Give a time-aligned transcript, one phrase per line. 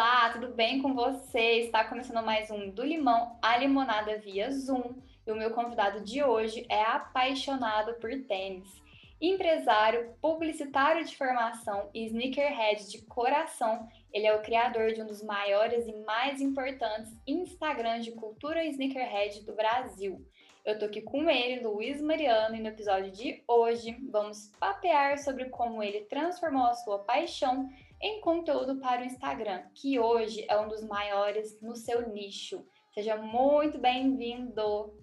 [0.00, 1.58] Olá, tudo bem com você?
[1.58, 4.94] Está começando mais um Do Limão à Limonada via Zoom.
[5.26, 8.80] E o meu convidado de hoje é apaixonado por tênis.
[9.20, 15.20] Empresário, publicitário de formação e sneakerhead de coração, ele é o criador de um dos
[15.20, 20.24] maiores e mais importantes Instagrams de cultura sneakerhead do Brasil.
[20.64, 25.46] Eu tô aqui com ele, Luiz Mariano, e no episódio de hoje vamos papear sobre
[25.46, 27.68] como ele transformou a sua paixão
[28.00, 32.64] em conteúdo para o Instagram, que hoje é um dos maiores no seu nicho.
[32.94, 34.94] Seja muito bem-vindo.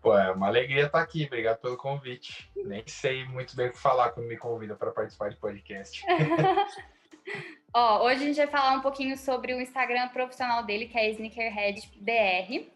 [0.00, 1.24] Pô, é uma alegria estar aqui.
[1.26, 2.50] Obrigado pelo convite.
[2.56, 6.04] Nem sei muito bem o que falar quando me convida para participar de podcast.
[7.74, 11.10] Ó, hoje a gente vai falar um pouquinho sobre o Instagram profissional dele, que é
[11.10, 12.70] Sneakerhead BR.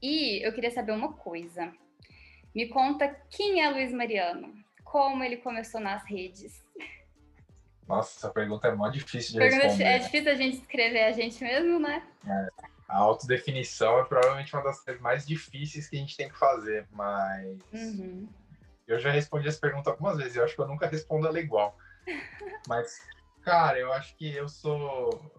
[0.00, 1.72] E eu queria saber uma coisa.
[2.54, 4.54] Me conta quem é Luiz Mariano?
[4.84, 6.64] Como ele começou nas redes?
[7.90, 9.84] Nossa, essa pergunta é mó difícil de pergunta responder.
[9.84, 12.06] É difícil a gente escrever a gente mesmo, né?
[12.24, 12.46] É,
[12.88, 16.86] a autodefinição é provavelmente uma das coisas mais difíceis que a gente tem que fazer,
[16.92, 18.28] mas uhum.
[18.86, 21.76] eu já respondi essa pergunta algumas vezes, eu acho que eu nunca respondo ela igual.
[22.68, 23.00] mas,
[23.42, 25.32] cara, eu acho que eu sou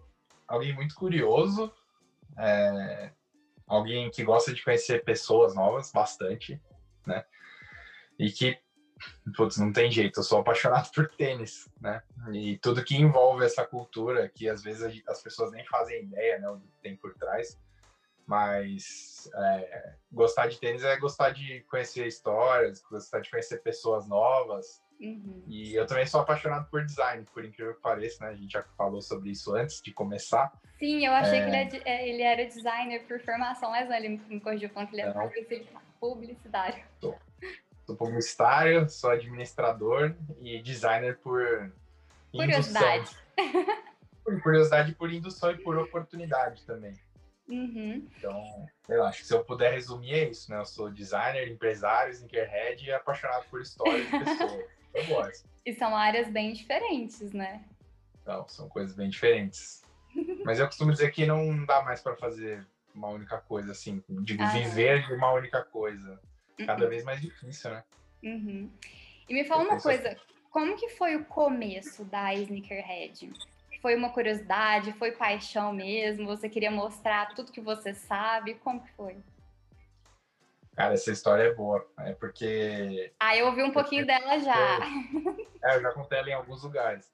[0.46, 1.72] alguém muito curioso,
[2.38, 3.12] é,
[3.66, 6.62] alguém que gosta de conhecer pessoas novas bastante,
[7.08, 7.24] né?
[8.20, 8.60] E que
[9.36, 12.02] putz, não tem jeito, eu sou apaixonado por tênis, né?
[12.32, 16.50] E tudo que envolve essa cultura, que às vezes as pessoas nem fazem ideia, né,
[16.50, 17.60] o que tem por trás.
[18.26, 24.82] Mas é, gostar de tênis é gostar de conhecer histórias, gostar de conhecer pessoas novas.
[25.02, 25.44] Uhum.
[25.48, 28.32] E eu também sou apaixonado por design, por incrível que pareça, né?
[28.32, 30.54] A gente já falou sobre isso antes de começar.
[30.78, 31.44] Sim, eu achei é...
[31.44, 34.96] que ele, é, é ele, era designer por formação, mas ele me corrigiu falando que
[34.96, 35.64] ele é
[36.00, 36.84] publicitário.
[37.00, 37.16] Tô.
[37.92, 41.74] Sou publicitário, sou administrador e designer por
[42.32, 43.18] curiosidade.
[44.24, 46.94] por curiosidade, por indução e por oportunidade também.
[47.50, 48.08] Uhum.
[48.18, 50.60] Então, eu acho que se eu puder resumir é isso, né?
[50.60, 54.66] Eu sou designer, empresário, sneakerhead e apaixonado por histórias de pessoas.
[54.94, 55.50] eu gosto.
[55.66, 57.66] E são áreas bem diferentes, né?
[58.22, 59.84] Então, são coisas bem diferentes.
[60.46, 62.66] Mas eu costumo dizer que não dá mais para fazer
[62.96, 66.18] uma única coisa, assim, digo, ah, viver de uma única coisa
[66.66, 67.84] cada vez mais difícil, né?
[68.24, 68.72] Uhum.
[69.28, 70.16] E me fala uma coisa,
[70.50, 73.32] como que foi o começo da Sneakerhead?
[73.82, 76.28] Foi uma curiosidade, foi paixão mesmo?
[76.28, 78.56] Você queria mostrar tudo que você sabe?
[78.56, 79.18] Como que foi?
[80.76, 83.12] Cara, essa história é boa, é porque...
[83.20, 84.20] Ah, eu ouvi um pouquinho porque...
[84.20, 84.80] dela já.
[85.64, 87.12] É, eu já contei ela em alguns lugares.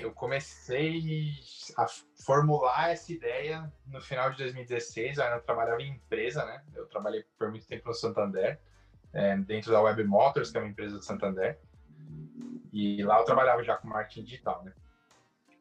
[0.00, 1.32] Eu comecei
[1.76, 1.86] a
[2.24, 5.18] formular essa ideia no final de 2016.
[5.18, 6.62] Eu ainda trabalhava em empresa, né?
[6.74, 8.60] Eu trabalhei por muito tempo no Santander,
[9.12, 11.58] é, dentro da Web Motors, que é uma empresa do Santander.
[12.72, 14.72] E lá eu trabalhava já com marketing digital, né?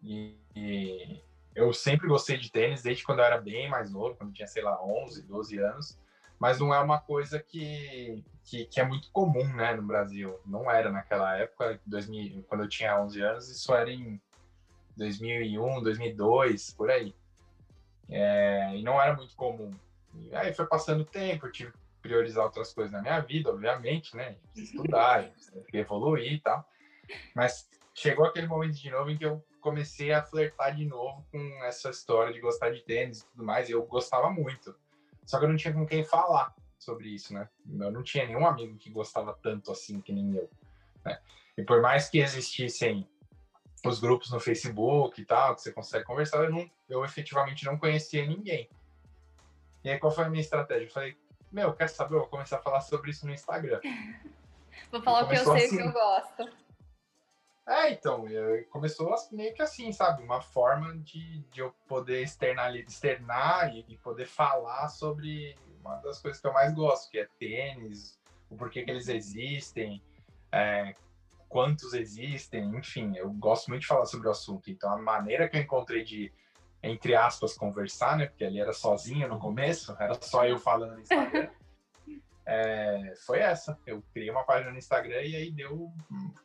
[0.02, 1.24] E, e
[1.56, 4.64] eu sempre gostei de tênis desde quando eu era bem mais novo, quando tinha, sei
[4.64, 6.03] lá, 11, 12 anos
[6.44, 10.38] mas não é uma coisa que, que, que, é muito comum, né, no Brasil.
[10.46, 14.22] Não era naquela época, 2000, quando eu tinha 11 anos, isso era em
[14.98, 17.16] 2001, 2002, por aí.
[18.10, 19.74] É, e não era muito comum.
[20.16, 23.50] E aí foi passando o tempo, eu tive que priorizar outras coisas na minha vida,
[23.50, 25.32] obviamente, né, estudar,
[25.72, 26.68] evoluir e tal.
[27.34, 31.40] Mas chegou aquele momento de novo em que eu comecei a flertar de novo com
[31.64, 34.76] essa história de gostar de tênis e tudo mais, e eu gostava muito.
[35.26, 37.48] Só que eu não tinha com quem falar sobre isso, né?
[37.80, 40.50] Eu não tinha nenhum amigo que gostava tanto assim que nem eu,
[41.06, 41.20] né?
[41.58, 43.08] E por mais que existissem
[43.86, 47.78] os grupos no Facebook e tal, que você consegue conversar, eu, não, eu efetivamente não
[47.78, 48.70] conhecia ninguém.
[49.84, 50.86] E aí, qual foi a minha estratégia?
[50.86, 51.18] Eu falei,
[51.52, 52.16] meu, quer saber?
[52.16, 53.82] Eu vou começar a falar sobre isso no Instagram.
[54.90, 55.78] vou falar o que eu sei assim.
[55.78, 56.63] que eu gosto.
[57.66, 58.26] É, então,
[58.70, 60.22] começou meio que assim, sabe?
[60.22, 66.22] Uma forma de, de eu poder externar, externar e, e, poder falar sobre uma das
[66.22, 68.20] coisas que eu mais gosto, que é tênis,
[68.50, 70.04] o porquê que eles existem,
[70.52, 70.94] é,
[71.48, 74.70] quantos existem, enfim, eu gosto muito de falar sobre o assunto.
[74.70, 76.34] Então, a maneira que eu encontrei de,
[76.82, 78.26] entre aspas, conversar, né?
[78.26, 81.50] Porque ali era sozinho no começo, era só eu falando no Instagram.
[82.46, 83.80] É, foi essa.
[83.86, 85.94] Eu criei uma página no Instagram e aí deu o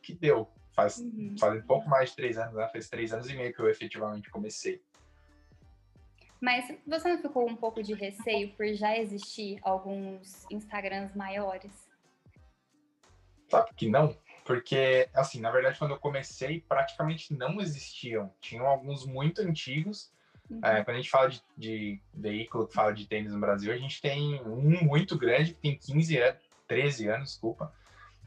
[0.01, 0.49] que deu
[0.79, 1.35] faz, uhum.
[1.37, 2.67] faz um pouco mais de três anos, né?
[2.71, 4.81] Faz três anos e meio que eu efetivamente comecei.
[6.41, 11.89] Mas você não ficou um pouco de receio por já existir alguns Instagrams maiores?
[13.49, 14.15] Sabe que não?
[14.45, 18.33] Porque, assim, na verdade, quando eu comecei, praticamente não existiam.
[18.39, 20.11] Tinham alguns muito antigos.
[20.49, 20.61] Uhum.
[20.63, 23.77] É, quando a gente fala de, de, veículo que fala de tênis no Brasil, a
[23.77, 27.71] gente tem um muito grande que tem 15 anos, 13 anos, desculpa,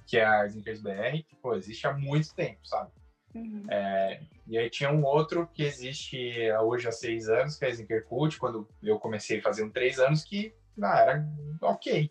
[0.07, 2.91] que é a Snickers BR, que, pô, existe há muito tempo, sabe?
[3.35, 3.65] Uhum.
[3.71, 7.71] É, e aí tinha um outro que existe hoje há seis anos, que é a
[7.71, 11.29] Sneaker Cult, quando eu comecei fazendo três anos, que ah, era
[11.61, 12.11] ok.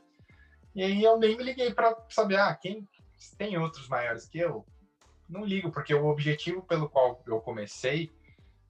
[0.73, 2.87] E aí eu nem me liguei para saber, ah, quem
[3.37, 4.65] tem outros maiores que eu?
[5.29, 8.11] Não ligo, porque o objetivo pelo qual eu comecei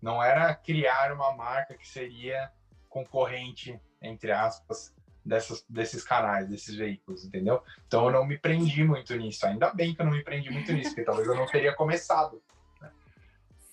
[0.01, 2.51] não era criar uma marca que seria
[2.89, 4.93] concorrente, entre aspas,
[5.25, 7.61] dessas, desses canais, desses veículos, entendeu?
[7.87, 9.45] Então eu não me prendi muito nisso.
[9.45, 12.41] Ainda bem que eu não me prendi muito nisso, porque talvez eu não teria começado.
[12.79, 12.91] Né?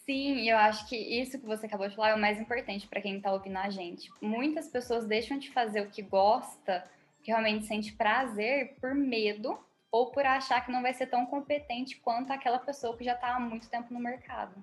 [0.04, 3.00] Sim, eu acho que isso que você acabou de falar é o mais importante para
[3.00, 4.10] quem está ouvindo a gente.
[4.20, 6.84] Muitas pessoas deixam de fazer o que gosta,
[7.22, 9.58] que realmente sente prazer, por medo
[9.90, 13.36] ou por achar que não vai ser tão competente quanto aquela pessoa que já está
[13.36, 14.62] há muito tempo no mercado.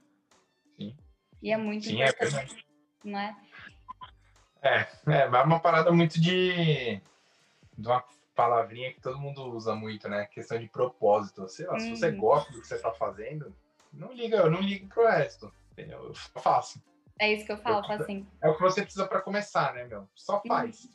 [0.77, 0.95] Sim.
[1.41, 2.65] E é muito Sim, é importante.
[3.03, 3.35] É não é?
[4.65, 4.87] É,
[5.21, 6.99] é uma parada muito de,
[7.77, 8.03] de uma
[8.35, 10.25] palavrinha que todo mundo usa muito, né?
[10.25, 11.47] Questão de propósito.
[11.47, 12.17] Sei lá, se você uhum.
[12.17, 13.55] gosta do que você está fazendo,
[13.93, 16.03] não liga, eu não ligo pro resto, entendeu?
[16.03, 16.81] Eu faço.
[17.19, 18.27] É isso que eu falo, eu, assim.
[18.41, 20.07] É o que você precisa para começar, né, meu?
[20.15, 20.41] Só uhum.
[20.47, 20.89] faz.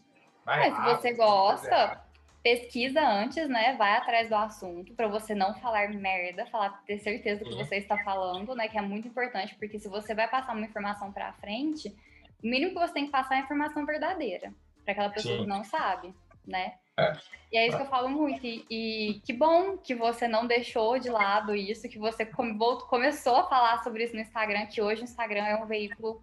[0.44, 2.00] Vai é, lá, se você gosta,
[2.42, 3.76] pesquisa antes, né?
[3.76, 7.76] Vai atrás do assunto para você não falar merda, falar ter certeza do que você
[7.76, 8.68] está falando, né?
[8.68, 11.94] Que é muito importante, porque se você vai passar uma informação para frente,
[12.42, 14.52] o mínimo que você tem que passar é a informação verdadeira
[14.84, 15.42] para aquela pessoa Sim.
[15.42, 16.14] que não sabe,
[16.46, 16.74] né?
[16.96, 17.12] É.
[17.52, 18.44] E é isso que eu falo muito.
[18.46, 22.56] E, e, que bom que você não deixou de lado isso, que você come,
[22.88, 26.22] começou a falar sobre isso no Instagram, que hoje o Instagram é um veículo,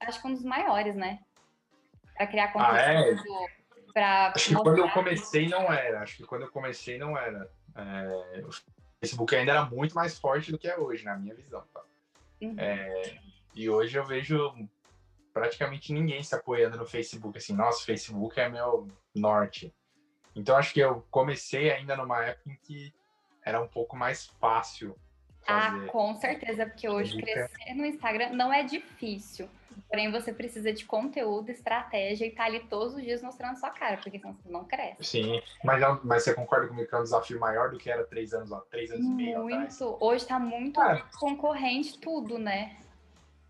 [0.00, 1.20] acho que um dos maiores, né?
[2.14, 2.74] Para criar conteúdo.
[2.74, 3.16] Ah, é?
[3.92, 6.02] Pra acho que quando eu comecei não era.
[6.02, 7.50] Acho que quando eu comecei não era.
[7.74, 8.50] É, o
[9.00, 11.64] Facebook ainda era muito mais forte do que é hoje, na minha visão.
[11.72, 11.82] Tá?
[12.42, 12.54] Uhum.
[12.58, 13.18] É,
[13.54, 14.54] e hoje eu vejo
[15.36, 19.70] praticamente ninguém se apoiando no Facebook, assim, nossa, Facebook é meu norte.
[20.34, 22.94] Então acho que eu comecei ainda numa época em que
[23.44, 24.96] era um pouco mais fácil.
[25.46, 25.84] Ah, fazer.
[25.84, 29.46] Ah, com certeza, porque hoje crescer no Instagram não é difícil.
[29.90, 33.98] Porém, você precisa de conteúdo, estratégia e tá ali todos os dias mostrando sua cara,
[33.98, 35.04] porque senão você não cresce.
[35.04, 38.06] Sim, mas, é mas você concorda comigo que é um desafio maior do que era
[38.06, 39.20] três anos, três anos muito.
[39.20, 39.98] e meio Muito.
[40.00, 41.04] Hoje tá muito é.
[41.20, 42.74] concorrente tudo, né?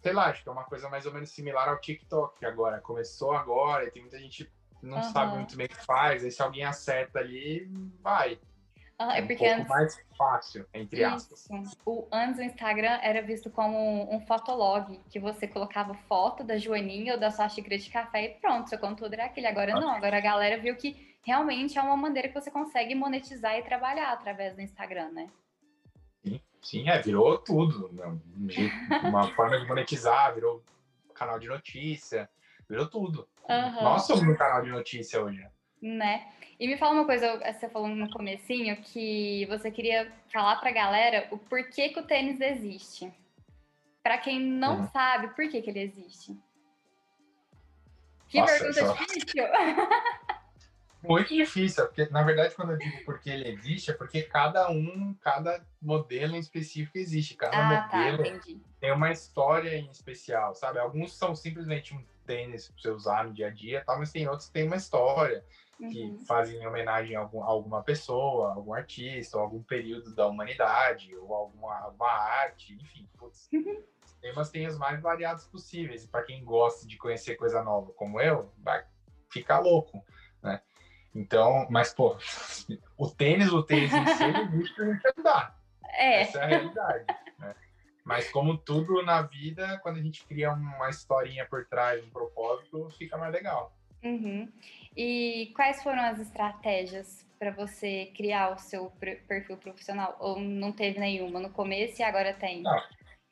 [0.07, 2.81] Sei lá, acho que é uma coisa mais ou menos similar ao TikTok, que agora
[2.81, 4.45] começou agora e tem muita gente
[4.79, 5.03] que não uhum.
[5.03, 7.69] sabe muito bem o que faz, aí se alguém acerta ali,
[8.01, 8.39] vai.
[9.01, 9.69] Uhum, é, é um porque pouco antes...
[9.69, 11.49] mais fácil, entre aspas.
[11.85, 16.57] O, antes o Instagram era visto como um, um, fotolog, que você colocava foto da
[16.57, 19.47] Joaninha ou da sua xícara de café e pronto, seu conteúdo era aquele.
[19.49, 23.57] Agora não, agora a galera viu que realmente é uma maneira que você consegue monetizar
[23.57, 25.29] e trabalhar através do Instagram, né?
[26.63, 27.91] Sim, é, virou tudo.
[27.93, 28.19] Né?
[29.05, 30.63] Uma forma de monetizar, virou
[31.15, 32.29] canal de notícia,
[32.69, 33.29] virou tudo.
[33.49, 33.83] Uhum.
[33.83, 35.47] Nós somos um canal de notícia hoje.
[35.81, 36.27] Né?
[36.59, 41.29] E me fala uma coisa, você falou no comecinho que você queria falar pra galera
[41.31, 43.13] o porquê que o tênis existe.
[44.03, 44.89] Para quem não uhum.
[44.89, 46.37] sabe, por que, que ele existe?
[48.29, 48.93] Que Nossa, pergunta só...
[48.95, 49.45] difícil!
[51.07, 55.15] Muito difícil, porque na verdade quando eu digo porque ele existe, é porque cada um,
[55.21, 57.35] cada modelo em específico existe.
[57.35, 58.41] Cada ah, tá, modelo tá,
[58.81, 60.79] tem uma história em especial, sabe?
[60.79, 64.29] Alguns são simplesmente um tênis para você usar no dia a dia, tal, mas tem
[64.29, 65.45] outros que têm uma história,
[65.81, 65.89] uhum.
[65.91, 71.15] que fazem homenagem a, algum, a, alguma pessoa, algum artista, ou algum período da humanidade,
[71.17, 73.09] ou alguma, alguma arte, enfim.
[73.17, 73.83] Putz, uhum.
[74.21, 76.05] Temas têm os mais variados possíveis.
[76.05, 78.85] E para quem gosta de conhecer coisa nova como eu, vai
[79.31, 80.05] ficar louco,
[80.43, 80.61] né?
[81.17, 82.17] Então, mas, pô,
[82.99, 85.59] o tênis, o tênis em si, existe pra gente andar.
[85.95, 86.21] É.
[86.21, 87.07] Essa é a realidade.
[87.39, 87.55] Né?
[88.05, 92.91] Mas como tudo na vida, quando a gente cria uma historinha por trás, um propósito,
[92.99, 93.75] fica mais legal.
[94.05, 94.53] Uhum.
[94.95, 98.91] E quais foram as estratégias para você criar o seu
[99.27, 100.17] perfil profissional?
[100.21, 102.63] Ou não teve nenhuma no começo e agora tem?
[102.63, 102.83] Não,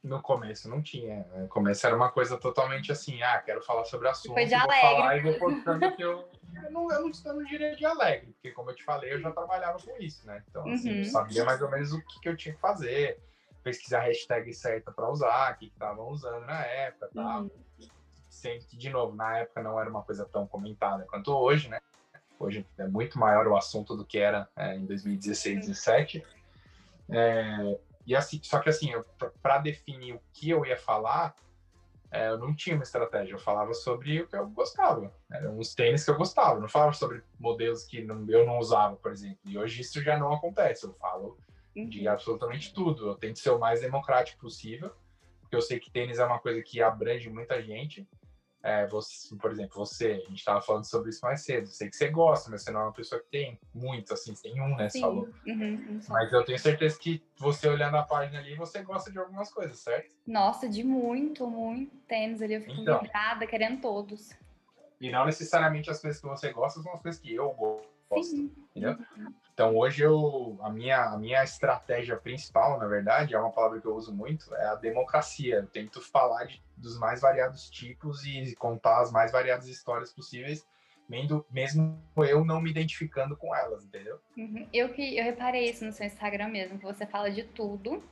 [0.05, 1.27] no começo não tinha.
[1.35, 4.61] No começo era uma coisa totalmente assim, ah, quero falar sobre assunto, Foi de vou
[4.61, 4.81] alegre.
[4.81, 6.29] falar e vou postando que eu...
[6.63, 9.21] Eu não, eu, não, eu não diria de alegre, porque como eu te falei, eu
[9.21, 10.41] já trabalhava com isso, né?
[10.49, 10.99] Então, assim, uhum.
[10.99, 13.19] eu sabia mais ou menos o que, que eu tinha que fazer,
[13.65, 17.43] pesquisar a hashtag certa para usar, o que estavam usando na época tal.
[17.43, 17.51] Uhum.
[18.29, 21.81] Sempre que, de novo, na época não era uma coisa tão comentada quanto hoje, né?
[22.39, 26.25] Hoje é muito maior o assunto do que era é, em 2016, 2017.
[27.11, 28.93] É, e assim, só que assim,
[29.43, 31.35] para definir o que eu ia falar,
[32.15, 33.35] é, eu não tinha uma estratégia.
[33.35, 35.13] Eu falava sobre o que eu gostava.
[35.33, 36.55] Eram os tênis que eu gostava.
[36.55, 39.39] Eu não falava sobre modelos que não, eu não usava, por exemplo.
[39.45, 40.85] E hoje isso já não acontece.
[40.85, 41.37] Eu falo
[41.75, 42.13] de uhum.
[42.13, 43.09] absolutamente tudo.
[43.09, 44.93] Eu tento ser o mais democrático possível,
[45.41, 48.07] porque eu sei que tênis é uma coisa que abrange muita gente.
[48.65, 51.67] É, você, por exemplo, você, a gente estava falando sobre isso mais cedo.
[51.67, 54.59] Sei que você gosta, mas você não é uma pessoa que tem muito, assim, tem
[54.59, 54.89] um, né?
[54.89, 55.01] Sim.
[55.01, 55.29] Você falou.
[55.47, 59.53] Uhum, mas eu tenho certeza que você olhando a página ali, você gosta de algumas
[59.53, 60.11] coisas, certo?
[60.27, 62.55] Nossa, de muito, muito tênis ali.
[62.55, 64.31] Eu fico então, vibrada, querendo todos.
[64.99, 68.31] E não necessariamente as coisas que você gosta são as coisas que eu gosto.
[68.31, 68.51] Sim.
[68.71, 68.97] Entendeu?
[69.55, 73.87] Então hoje eu a minha a minha estratégia principal, na verdade, é uma palavra que
[73.87, 75.57] eu uso muito, é a democracia.
[75.57, 80.67] Eu tento falar de, dos mais variados tipos e contar as mais variadas histórias possíveis,
[81.09, 84.19] mesmo, eu não me identificando com elas, entendeu?
[84.37, 84.67] Uhum.
[84.73, 88.03] Eu que eu reparei isso no seu Instagram mesmo, que você fala de tudo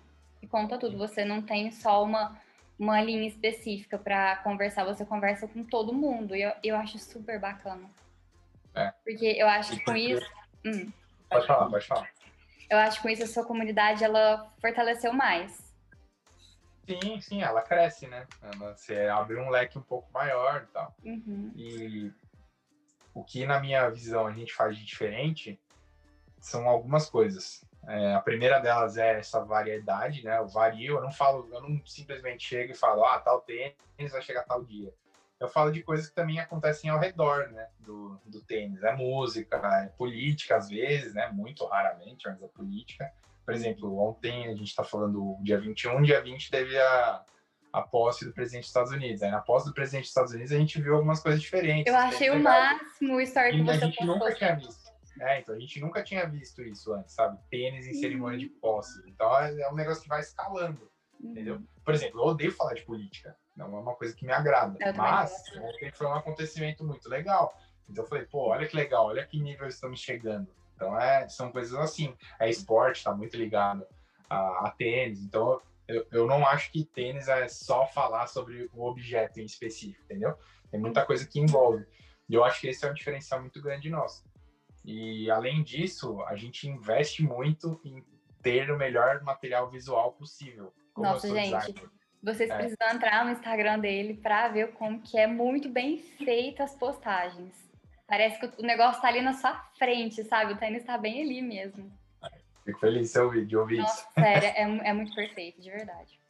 [0.41, 0.97] e conta tudo.
[0.97, 2.41] Você não tem só uma
[2.79, 6.35] uma linha específica para conversar, você conversa com todo mundo.
[6.35, 7.89] E eu, eu acho super bacana.
[8.75, 8.93] É.
[9.05, 10.93] Porque eu acho que com isso Hum,
[11.33, 12.11] pode falar, pode falar.
[12.71, 15.73] Eu acho que com isso a sua comunidade ela fortaleceu mais.
[16.87, 18.27] Sim, sim, ela cresce, né?
[18.59, 20.95] Você abre um leque um pouco maior e tal.
[21.05, 21.53] Uhum.
[21.55, 22.13] E
[23.15, 25.61] o que, na minha visão, a gente faz de diferente
[26.41, 27.65] são algumas coisas.
[27.87, 30.39] É, a primeira delas é essa variedade, né?
[30.39, 33.77] Eu vario, eu não falo, eu não simplesmente chego e falo, ah, tal tênis
[34.11, 34.93] vai chegar tal dia
[35.43, 38.83] eu falo de coisas que também acontecem ao redor, né, do, do tênis.
[38.85, 43.13] É música, é política às vezes, né, muito raramente, mas é política.
[43.45, 47.25] Por exemplo, ontem a gente está falando dia 21, dia 20 teve a,
[47.73, 49.21] a posse do presidente dos Estados Unidos.
[49.21, 51.93] Aí na posse do presidente dos Estados Unidos a gente viu algumas coisas diferentes.
[51.93, 54.93] Eu achei o máximo o story que você a gente nunca tinha visto.
[55.21, 57.37] É, então a gente nunca tinha visto isso antes, sabe?
[57.51, 59.03] Tênis em cerimônia de posse.
[59.09, 60.89] Então é, é um negócio que vai escalando,
[61.21, 61.33] uhum.
[61.33, 61.61] entendeu?
[61.85, 63.37] Por exemplo, eu odeio falar de política.
[63.57, 64.77] Não é uma coisa que me agrada.
[64.81, 67.55] Eu mas ontem foi um acontecimento muito legal.
[67.89, 70.49] Então eu falei, pô, olha que legal, olha que nível estamos chegando.
[70.75, 72.17] Então é, são coisas assim.
[72.41, 73.87] É esporte, está muito ligado
[74.29, 75.21] a, a tênis.
[75.21, 80.03] Então eu, eu não acho que tênis é só falar sobre o objeto em específico,
[80.05, 80.37] entendeu?
[80.71, 81.85] Tem muita coisa que envolve.
[82.29, 84.25] E eu acho que esse é um diferencial muito grande nosso.
[84.85, 88.03] E além disso, a gente investe muito em
[88.43, 90.73] ter o melhor material visual possível.
[90.97, 91.73] Nossa, gente.
[91.73, 91.91] Designer.
[92.23, 92.57] Vocês é.
[92.57, 97.53] precisam entrar no Instagram dele para ver como que é muito bem feita as postagens.
[98.07, 100.53] Parece que o negócio tá ali na sua frente, sabe?
[100.53, 101.91] O tênis tá bem ali mesmo.
[102.65, 104.13] Fico feliz de ouvir, de ouvir Nossa, isso.
[104.15, 104.49] Sério,
[104.85, 106.21] é, é muito perfeito, de verdade.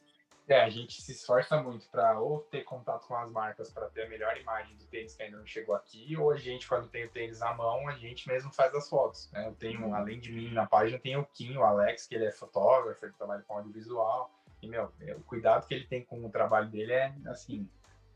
[0.47, 4.03] É, a gente se esforça muito para ou ter contato com as marcas para ter
[4.03, 7.05] a melhor imagem do tênis que ainda não chegou aqui, ou a gente, quando tem
[7.05, 9.31] o tênis à mão, a gente mesmo faz as fotos.
[9.31, 9.47] Né?
[9.47, 9.95] Eu tenho, uhum.
[9.95, 13.13] além de mim, na página tem o Kim, o Alex, que ele é fotógrafo, ele
[13.13, 14.29] trabalha com audiovisual.
[14.63, 17.69] E, meu, o cuidado que ele tem com o trabalho dele é, assim,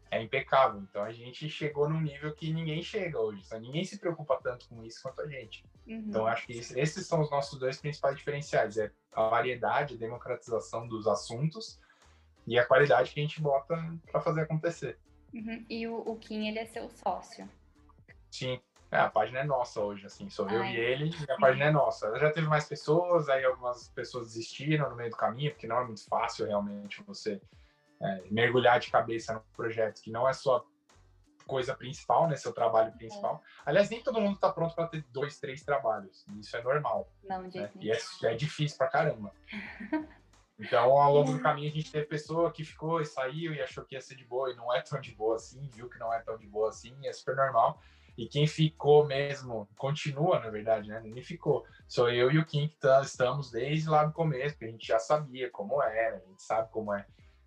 [0.09, 0.81] é impecável.
[0.81, 3.43] Então a gente chegou num nível que ninguém chega hoje.
[3.45, 5.63] Então, ninguém se preocupa tanto com isso quanto a gente.
[5.85, 6.05] Uhum.
[6.07, 8.77] Então acho que esses são os nossos dois principais diferenciais.
[8.77, 11.79] É a variedade, a democratização dos assuntos
[12.45, 13.75] e a qualidade que a gente bota
[14.09, 14.97] para fazer acontecer.
[15.33, 15.65] Uhum.
[15.69, 17.49] E o, o Kim, ele é seu sócio.
[18.31, 21.65] Sim, é, a página é nossa hoje, assim, sou eu e ele, e a página
[21.65, 22.17] é nossa.
[22.17, 25.85] Já teve mais pessoas, aí algumas pessoas desistiram no meio do caminho, porque não é
[25.85, 27.41] muito fácil realmente você
[28.01, 30.63] é, mergulhar de cabeça no projeto, que não é sua
[31.45, 33.41] coisa principal, né, seu trabalho principal.
[33.43, 33.69] É.
[33.69, 37.11] Aliás, nem todo mundo está pronto para ter dois, três trabalhos, isso é normal.
[37.23, 37.71] Não, de né?
[37.79, 39.33] E é, é difícil pra caramba.
[40.59, 43.85] Então, ao longo do caminho, a gente teve pessoa que ficou e saiu e achou
[43.85, 46.11] que ia ser de boa e não é tão de boa assim, viu que não
[46.11, 47.79] é tão de boa assim, é super normal.
[48.17, 50.99] E quem ficou mesmo, continua, na verdade, né?
[50.99, 51.63] Ninguém ficou.
[51.87, 54.87] Sou eu e o Kim que tá, estamos desde lá no começo, porque a gente
[54.87, 57.05] já sabia como era, a gente sabe como é,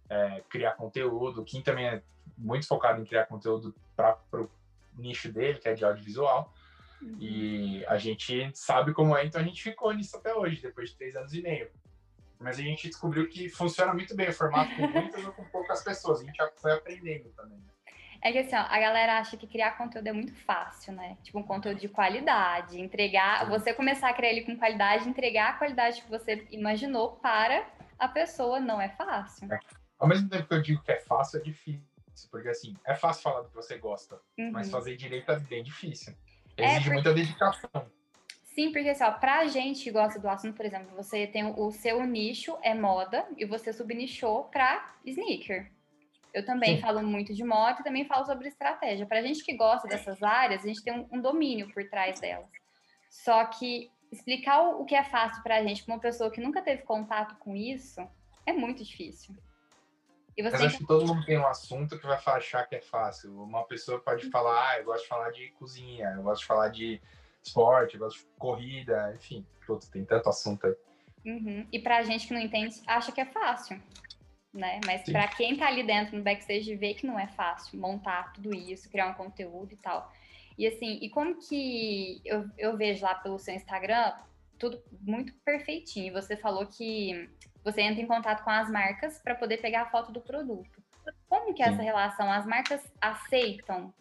[0.09, 1.41] é criar conteúdo.
[1.41, 2.03] O Kim também é
[2.39, 4.49] muito focado em criar conteúdo para o
[4.97, 6.55] nicho dele, que é de audiovisual.
[7.03, 7.17] Uhum.
[7.19, 10.97] E a gente sabe como é, então a gente ficou nisso até hoje, depois de
[10.97, 11.69] três anos e meio.
[12.39, 15.83] Mas a gente descobriu que funciona muito bem o formato com muitas ou com poucas
[15.83, 16.21] pessoas.
[16.21, 17.59] A gente já foi aprendendo também.
[17.59, 17.65] Né?
[18.23, 21.17] É que assim, ó, a galera acha que criar conteúdo é muito fácil, né?
[21.23, 25.53] Tipo, um conteúdo de qualidade, entregar, você começar a criar ele com qualidade, entregar a
[25.55, 27.67] qualidade que você imaginou para
[27.99, 29.51] a pessoa não é fácil.
[29.53, 29.59] É.
[29.99, 31.83] Ao mesmo tempo que eu digo que é fácil, é difícil.
[32.31, 34.51] Porque assim, é fácil falar do que você gosta, uhum.
[34.53, 36.15] mas fazer direito é bem difícil.
[36.57, 36.95] É, Exige é porque...
[36.95, 37.71] muita dedicação.
[38.55, 41.71] Sim, porque assim, ó, pra gente que gosta do assunto, por exemplo, você tem o
[41.71, 45.71] seu nicho é moda e você subnichou pra sneaker.
[46.33, 46.83] Eu também Sim.
[46.83, 49.07] falo muito de moto e também falo sobre estratégia.
[49.07, 52.21] Para a gente que gosta dessas áreas, a gente tem um, um domínio por trás
[52.21, 52.49] delas.
[53.11, 56.41] Só que explicar o, o que é fácil para a gente, para uma pessoa que
[56.41, 58.01] nunca teve contato com isso,
[58.47, 59.35] é muito difícil.
[60.37, 62.81] E você Mas acho que todo mundo tem um assunto que vai achar que é
[62.81, 63.43] fácil.
[63.43, 64.31] Uma pessoa pode uhum.
[64.31, 67.01] falar, ah, eu gosto de falar de cozinha, eu gosto de falar de
[67.43, 69.47] esporte, eu gosto de corrida, enfim,
[69.93, 70.75] tem tanto assunto aí.
[71.25, 71.67] Uhum.
[71.71, 73.81] E pra gente que não entende, acha que é fácil.
[74.53, 74.81] Né?
[74.85, 78.55] Mas para quem tá ali dentro no backstage vê que não é fácil montar tudo
[78.55, 80.13] isso, criar um conteúdo e tal.
[80.59, 84.13] E assim, e como que eu, eu vejo lá pelo seu Instagram,
[84.59, 86.13] tudo muito perfeitinho.
[86.13, 87.31] Você falou que
[87.65, 90.83] você entra em contato com as marcas para poder pegar a foto do produto.
[91.29, 92.31] Como que é essa relação?
[92.31, 93.93] As marcas aceitam?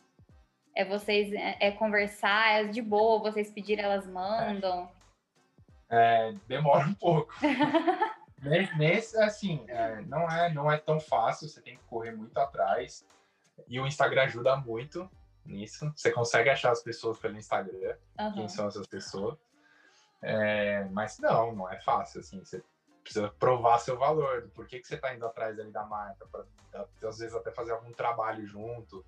[0.76, 4.90] É vocês é, é conversar, é de boa, vocês pedirem, elas mandam?
[5.90, 7.34] É, demora um pouco.
[8.42, 13.06] Nesse, assim, é, não, é, não é tão fácil, você tem que correr muito atrás.
[13.68, 15.10] E o Instagram ajuda muito
[15.46, 15.92] nisso.
[15.96, 18.34] Você consegue achar as pessoas pelo Instagram, uhum.
[18.34, 19.38] quem são essas pessoas.
[20.22, 22.40] É, mas não, não é fácil, assim.
[22.40, 22.64] Você
[23.04, 26.46] precisa provar seu valor, do porquê que você está indo atrás ali da marca, para
[27.08, 29.06] às vezes até fazer algum trabalho junto.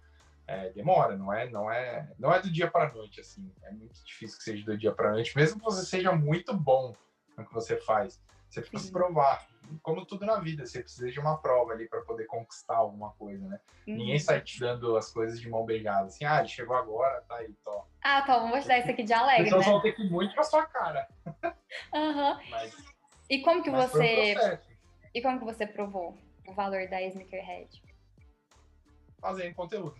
[0.48, 3.54] É, demora, não é, não é, não é do dia para noite, assim.
[3.64, 6.96] É muito difícil que seja do dia para noite, mesmo que você seja muito bom
[7.38, 8.20] no que você faz.
[8.52, 9.48] Você precisa se provar.
[9.82, 13.48] Como tudo na vida, você precisa de uma prova ali para poder conquistar alguma coisa,
[13.48, 13.62] né?
[13.88, 13.96] Uhum.
[13.96, 17.38] Ninguém sai te dando as coisas de mão beijada, assim, ah, ele chegou agora, tá
[17.38, 17.88] aí, tó.
[18.04, 19.66] Ah, tá, vamos dar isso aqui de alegre, Então né?
[19.66, 21.08] vão ter que ir muito pra sua cara.
[21.94, 22.34] Aham.
[22.34, 22.50] Uhum.
[22.50, 22.76] Mas,
[23.30, 24.60] e como que você...
[25.16, 27.82] e como que você provou o valor da Sneakerhead?
[29.22, 29.96] Fazendo conteúdo.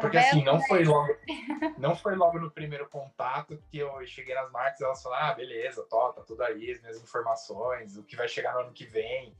[0.00, 1.08] Porque assim, não foi logo,
[1.78, 5.34] não foi logo no primeiro contato que eu cheguei nas marcas e elas falaram, ah,
[5.34, 8.84] beleza, tó, tá tudo aí, as minhas informações, o que vai chegar no ano que
[8.84, 9.36] vem.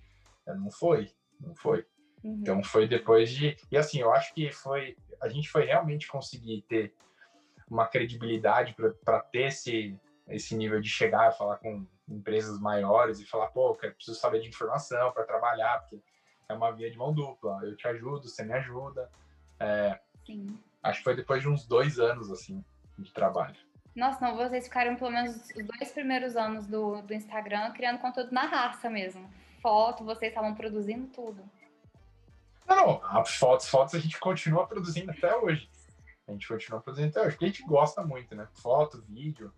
[0.47, 1.87] Não foi, não foi.
[2.23, 2.39] Uhum.
[2.41, 3.57] Então foi depois de.
[3.71, 4.97] E assim, eu acho que foi.
[5.21, 6.95] A gente foi realmente conseguir ter
[7.69, 13.49] uma credibilidade para ter esse, esse nível de chegar falar com empresas maiores e falar,
[13.49, 16.03] pô, eu preciso saber de informação para trabalhar, porque
[16.49, 17.61] é uma via de mão dupla.
[17.63, 19.11] Eu te ajudo, você me ajuda.
[19.59, 20.59] É, Sim.
[20.83, 22.65] Acho que foi depois de uns dois anos, assim,
[22.99, 23.57] de trabalho.
[23.95, 28.33] Nossa, não, vocês ficaram pelo menos os dois primeiros anos do, do Instagram criando conteúdo
[28.33, 29.31] na raça mesmo.
[29.61, 31.43] Foto, vocês estavam produzindo tudo.
[32.67, 35.71] Não, não, fotos, fotos a gente continua produzindo até hoje.
[36.27, 38.49] A gente continua produzindo até hoje, porque a gente gosta muito, né?
[38.55, 39.53] Foto, vídeo.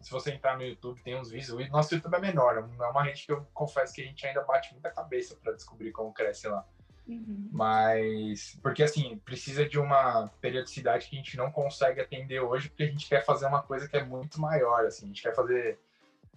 [0.00, 1.70] Se você entrar no YouTube, tem uns vídeos.
[1.70, 4.72] Nosso YouTube é menor, é uma rede que eu confesso que a gente ainda bate
[4.72, 6.66] muita cabeça para descobrir como cresce lá.
[7.06, 7.50] Uhum.
[7.52, 12.84] Mas, porque assim, precisa de uma periodicidade que a gente não consegue atender hoje, porque
[12.84, 15.78] a gente quer fazer uma coisa que é muito maior, assim, a gente quer fazer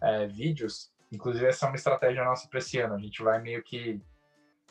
[0.01, 3.63] é, vídeos, inclusive essa é uma estratégia nossa para esse ano, a gente vai meio
[3.63, 4.01] que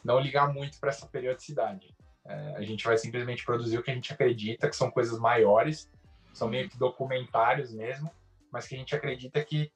[0.05, 1.95] não ligar muito para essa periodicidade.
[2.25, 5.91] É, a gente vai simplesmente produzir o que a gente acredita que são coisas maiores,
[6.33, 8.11] são meio que documentários mesmo,
[8.53, 9.73] mas que a gente acredita que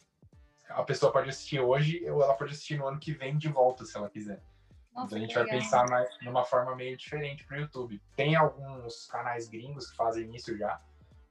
[0.68, 3.84] a pessoa pode assistir hoje ou ela pode assistir no ano que vem de volta,
[3.84, 4.40] se ela quiser.
[4.94, 5.58] Nossa, então a gente vai legal.
[5.58, 8.02] pensar mais, numa forma meio diferente para o YouTube.
[8.16, 10.80] Tem alguns canais gringos que fazem isso já,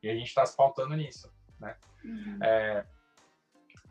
[0.01, 1.75] e a gente está se pautando nisso, né?
[2.03, 2.39] Uhum.
[2.41, 2.85] É,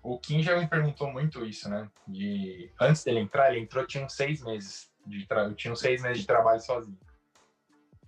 [0.02, 1.90] o Kim já me perguntou muito isso, né?
[2.07, 5.44] De antes dele entrar, ele entrou tinha uns seis meses de tra...
[5.44, 6.98] eu tinha uns seis meses de trabalho sozinho.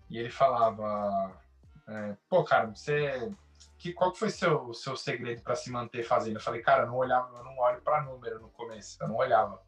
[0.09, 1.39] E ele falava,
[1.87, 3.33] é, pô, cara, você
[3.79, 6.37] que, qual que foi seu seu segredo para se manter fazendo?
[6.37, 9.17] Eu falei, cara, eu não olhava, eu não olho para número no começo, eu não
[9.17, 9.63] olhava.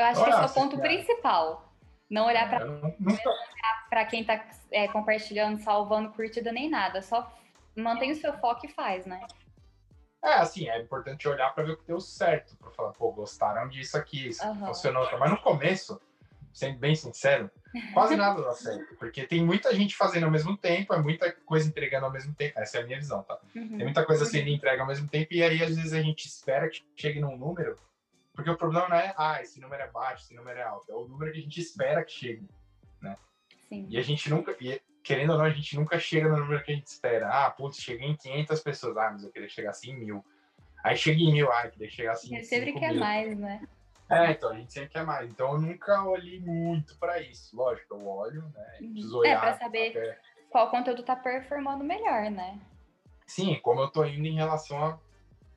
[0.00, 1.70] Eu acho que esse é o ponto principal.
[2.08, 2.66] Não olhar para
[3.88, 7.02] para quem está é, compartilhando, salvando, curtida nem nada.
[7.02, 7.30] Só
[7.76, 9.20] mantém o seu foco e faz, né?
[10.22, 13.68] É, assim, é importante olhar para ver o que deu certo, para falar, pô, gostaram
[13.68, 14.66] disso aqui, isso uhum.
[14.66, 15.08] funcionou.
[15.18, 16.00] Mas no começo,
[16.52, 17.50] sendo bem sincero,
[17.94, 21.66] quase nada dá certo, porque tem muita gente fazendo ao mesmo tempo, é muita coisa
[21.66, 22.58] entregando ao mesmo tempo.
[22.60, 23.38] Essa é a minha visão, tá?
[23.56, 23.68] Uhum.
[23.68, 26.68] Tem muita coisa sendo entregue ao mesmo tempo, e aí às vezes a gente espera
[26.68, 27.78] que chegue num número
[28.34, 30.90] porque o problema não é, ah, esse número é baixo, esse número é alto.
[30.90, 32.48] É o número que a gente espera que chegue,
[33.00, 33.16] né?
[33.68, 33.86] Sim.
[33.88, 36.72] E a gente nunca, e, querendo ou não, a gente nunca chega no número que
[36.72, 37.28] a gente espera.
[37.28, 38.96] Ah, putz, cheguei em 500 pessoas.
[38.96, 40.24] Ah, mas eu queria chegar assim em mil.
[40.82, 43.00] Aí chega em mil, ah, eu queria chegar assim em sempre quer mil.
[43.00, 43.66] mais, né?
[44.08, 45.30] É, então a gente sempre quer mais.
[45.30, 47.54] Então eu nunca olhei muito para isso.
[47.56, 48.78] Lógico, eu olho, né?
[48.80, 48.92] Uhum.
[48.92, 49.36] Preciso olhar.
[49.36, 50.18] É, pra saber até...
[50.50, 52.58] qual conteúdo tá performando melhor, né?
[53.26, 54.98] Sim, como eu tô indo em relação a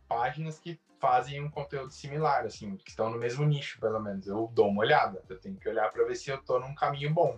[0.07, 4.25] páginas que fazem um conteúdo similar, assim, que estão no mesmo nicho, pelo menos.
[4.25, 7.13] Eu dou uma olhada, eu tenho que olhar para ver se eu tô num caminho
[7.13, 7.37] bom.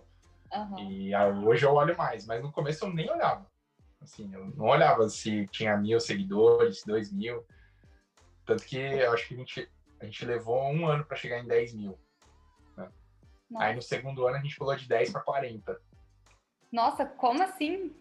[0.53, 0.91] Uhum.
[0.91, 3.49] E aí, hoje eu olho mais, mas no começo eu nem olhava.
[3.99, 7.43] Assim, eu não olhava se tinha mil seguidores, dois mil.
[8.45, 11.47] Tanto que eu acho que a gente, a gente levou um ano para chegar em
[11.47, 11.97] 10 mil.
[12.77, 12.87] Né?
[13.57, 15.81] Aí no segundo ano a gente pulou de 10 para 40.
[16.71, 17.95] Nossa, como assim?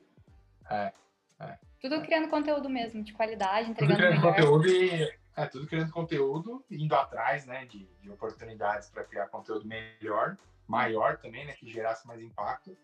[0.68, 0.92] É,
[1.40, 1.58] é.
[1.80, 4.34] Tudo criando conteúdo mesmo, de qualidade, entregando Tudo criando melhor.
[4.34, 9.66] conteúdo e é, tudo criando conteúdo, indo atrás, né, de, de oportunidades para criar conteúdo
[9.66, 12.76] melhor, maior também, né, que gerasse mais impacto.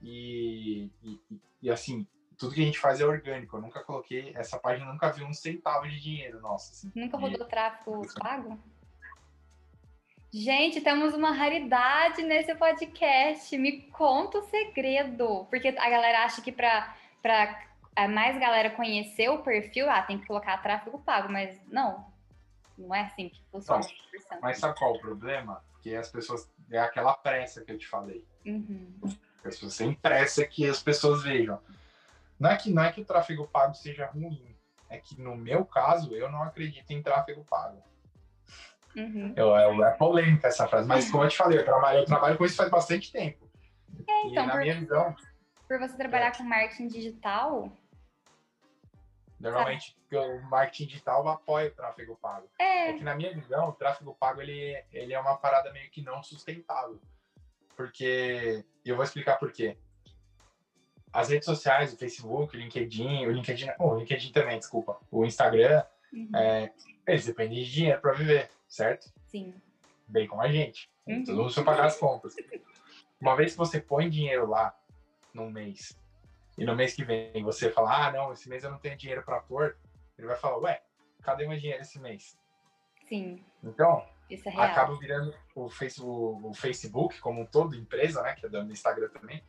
[0.00, 1.20] E, e,
[1.62, 2.06] e, assim,
[2.36, 3.56] tudo que a gente faz é orgânico.
[3.56, 6.72] Eu nunca coloquei, essa página nunca viu um centavo de dinheiro nosso.
[6.72, 8.58] Assim, nunca rodou tráfego pago?
[10.32, 13.56] Gente, temos uma raridade nesse podcast.
[13.56, 15.46] Me conta o segredo.
[15.46, 16.94] Porque a galera acha que para
[18.08, 22.06] mais galera conhecer o perfil, ah, tem que colocar tráfego pago, mas não.
[22.76, 23.80] Não é assim que funciona.
[24.30, 25.62] Não, mas sabe qual é o problema?
[25.72, 26.48] Porque as pessoas.
[26.70, 28.24] É aquela pressa que eu te falei.
[28.44, 28.92] Uhum.
[29.02, 31.58] As pessoas têm pressa que as pessoas vejam.
[32.38, 34.54] Não é que, não é que o tráfego pago seja ruim.
[34.88, 37.82] É que no meu caso, eu não acredito em tráfego pago.
[38.96, 39.32] Uhum.
[39.36, 42.36] Eu, eu, é polêmica essa frase, mas como eu te falei, eu trabalho, eu trabalho
[42.36, 43.48] com isso faz bastante tempo.
[44.06, 45.16] É, então, e na minha visão.
[45.68, 46.36] Por você trabalhar é.
[46.36, 47.70] com marketing digital.
[49.38, 52.48] Normalmente o marketing digital apoia o tráfego pago.
[52.58, 52.90] É.
[52.90, 56.02] é que na minha visão, o tráfego pago ele, ele é uma parada meio que
[56.02, 56.98] não sustentável.
[57.76, 58.64] Porque.
[58.84, 59.76] E eu vou explicar por quê.
[61.12, 65.24] As redes sociais, o Facebook, o LinkedIn, o LinkedIn, oh, o LinkedIn também, desculpa, o
[65.24, 66.30] Instagram, uhum.
[66.36, 66.72] é,
[67.06, 69.10] eles dependem de dinheiro para viver certo?
[69.26, 69.54] Sim.
[70.06, 70.90] Bem com a gente.
[71.06, 71.24] Uhum.
[71.24, 72.36] Todo mundo pagar as contas.
[73.20, 74.77] Uma vez que você põe dinheiro lá
[75.38, 75.96] num mês
[76.58, 79.22] e no mês que vem você fala, ah, não, esse mês eu não tenho dinheiro
[79.22, 79.78] para pôr,
[80.18, 80.82] ele vai falar, ué,
[81.22, 82.36] cadê meu dinheiro esse mês?
[83.08, 83.44] Sim.
[83.62, 88.44] Então, Isso é acaba virando o Facebook, o Facebook, como um todo, empresa, né, que
[88.44, 89.40] é do Instagram também,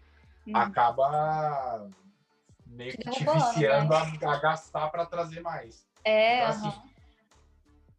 [0.45, 0.55] uhum.
[0.55, 1.89] acaba
[2.67, 4.19] meio que te viciando né?
[4.23, 5.89] a, a, gastar para trazer mais.
[6.05, 6.81] É, então, assim,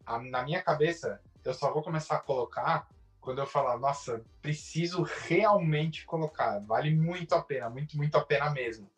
[0.05, 2.87] a, na minha cabeça, eu só vou começar a colocar
[3.21, 8.49] quando eu falar, nossa, preciso realmente colocar, vale muito a pena, muito, muito a pena
[8.49, 8.89] mesmo.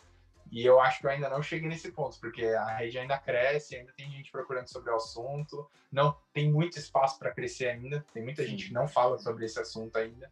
[0.49, 3.75] E eu acho que eu ainda não cheguei nesse ponto, porque a rede ainda cresce,
[3.75, 8.23] ainda tem gente procurando sobre o assunto, não tem muito espaço para crescer ainda, tem
[8.23, 8.49] muita Sim.
[8.49, 10.31] gente que não fala sobre esse assunto ainda.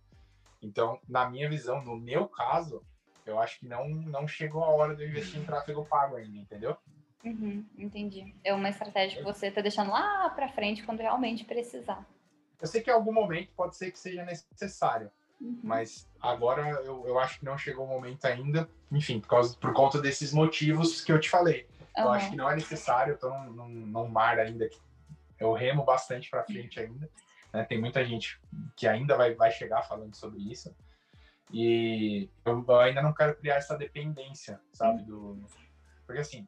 [0.62, 2.86] Então, na minha visão, no meu caso,
[3.25, 6.38] eu acho que não, não chegou a hora de eu investir em tráfego pago ainda,
[6.38, 6.77] entendeu?
[7.23, 8.34] Uhum, entendi.
[8.43, 12.08] É uma estratégia que você está deixando lá para frente quando realmente precisar.
[12.62, 15.60] Eu sei que em algum momento pode ser que seja necessário, uhum.
[15.63, 19.74] mas agora eu, eu acho que não chegou o momento ainda, enfim, por, causa, por
[19.74, 21.67] conta desses motivos que eu te falei.
[21.97, 22.04] Uhum.
[22.04, 24.80] Eu acho que não é necessário, eu estou num, num, num, mar ainda que
[25.39, 27.10] eu remo bastante para frente ainda.
[27.52, 27.63] Né?
[27.63, 28.39] Tem muita gente
[28.78, 30.74] que ainda vai, vai chegar falando sobre isso.
[31.52, 35.04] E eu, eu ainda não quero criar essa dependência, sabe?
[35.04, 35.38] Do...
[36.06, 36.47] Porque assim,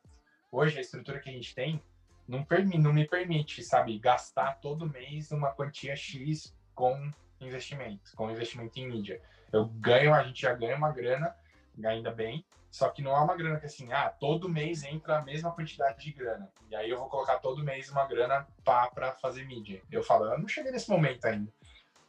[0.52, 1.82] hoje a estrutura que a gente tem
[2.28, 8.32] não, permi não me permite, sabe, gastar todo mês uma quantia X com investimento, com
[8.32, 9.22] investimento em mídia.
[9.52, 11.36] Eu ganho, a gente já ganha uma grana,
[11.84, 15.22] ainda bem, só que não é uma grana que assim, ah, todo mês entra a
[15.22, 16.52] mesma quantidade de grana.
[16.72, 19.82] E aí eu vou colocar todo mês uma grana para fazer mídia.
[19.92, 21.52] Eu falo, eu não cheguei nesse momento ainda.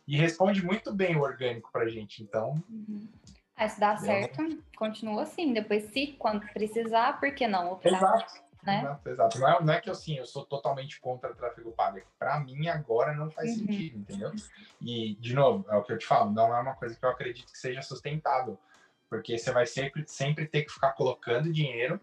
[0.06, 2.62] E responde muito bem o orgânico pra gente, então.
[2.70, 3.08] Uhum.
[3.56, 5.52] Ah, se dá certo, continua assim.
[5.52, 7.72] Depois, se quando precisar, por que não?
[7.72, 8.34] Optar, exato,
[8.66, 8.80] né?
[8.80, 9.38] exato, exato.
[9.38, 11.98] Não é, não é que assim, eu sou totalmente contra o tráfego pago.
[11.98, 13.58] É pra mim agora não faz uhum.
[13.58, 14.32] sentido, entendeu?
[14.80, 17.10] E, de novo, é o que eu te falo, não é uma coisa que eu
[17.10, 18.58] acredito que seja sustentável.
[19.08, 22.00] Porque você vai sempre, sempre ter que ficar colocando dinheiro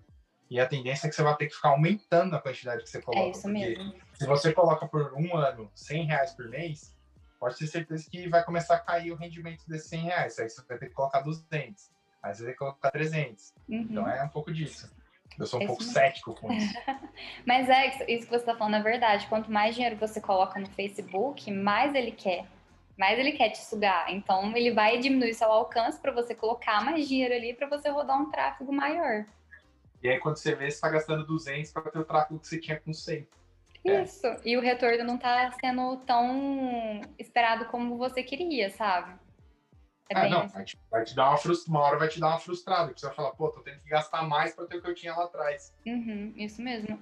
[0.51, 3.01] e a tendência é que você vai ter que ficar aumentando a quantidade que você
[3.01, 3.25] coloca.
[3.25, 3.95] É isso mesmo.
[4.13, 6.93] Se você coloca por um ano 100 reais por mês,
[7.39, 10.37] pode ter certeza que vai começar a cair o rendimento desses 100 reais.
[10.39, 11.89] Aí você vai ter que colocar 200.
[12.21, 13.53] Aí você vai ter que colocar 300.
[13.67, 13.75] Uhum.
[13.77, 14.93] Então é um pouco disso.
[15.39, 15.93] Eu sou um pouco mesmo.
[15.93, 16.73] cético com isso.
[17.45, 19.27] Mas é, isso que você está falando é verdade.
[19.27, 22.45] Quanto mais dinheiro você coloca no Facebook, mais ele quer.
[22.97, 24.11] Mais ele quer te sugar.
[24.13, 28.21] Então ele vai diminuir seu alcance para você colocar mais dinheiro ali para você rodar
[28.21, 29.25] um tráfego maior.
[30.03, 32.59] E aí quando você vê, você está gastando 200 para ter o tráfego que você
[32.59, 33.27] tinha com 100.
[33.85, 34.03] É.
[34.03, 34.27] Isso.
[34.27, 34.39] É.
[34.45, 39.13] E o retorno não tá sendo tão esperado como você queria, sabe?
[40.13, 40.53] É, é não, assim.
[40.53, 42.99] vai te, vai te, dar uma frustração, uma hora vai te dar uma frustrada, que
[42.99, 45.15] você vai falar, pô, tô tendo que gastar mais para ter o que eu tinha
[45.15, 45.73] lá atrás.
[45.85, 46.99] Uhum, isso mesmo.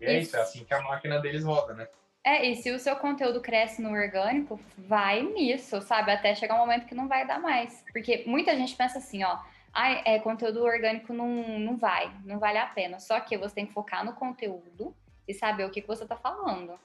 [0.00, 1.88] E é isso, é assim que a máquina deles roda, né?
[2.22, 6.10] É, e se o seu conteúdo cresce no orgânico, vai nisso, sabe?
[6.10, 7.84] Até chegar um momento que não vai dar mais.
[7.92, 9.38] Porque muita gente pensa assim, ó,
[9.72, 12.98] ah, é, conteúdo orgânico não, não vai, não vale a pena.
[12.98, 14.96] Só que você tem que focar no conteúdo
[15.28, 16.78] e saber o que, que você está falando.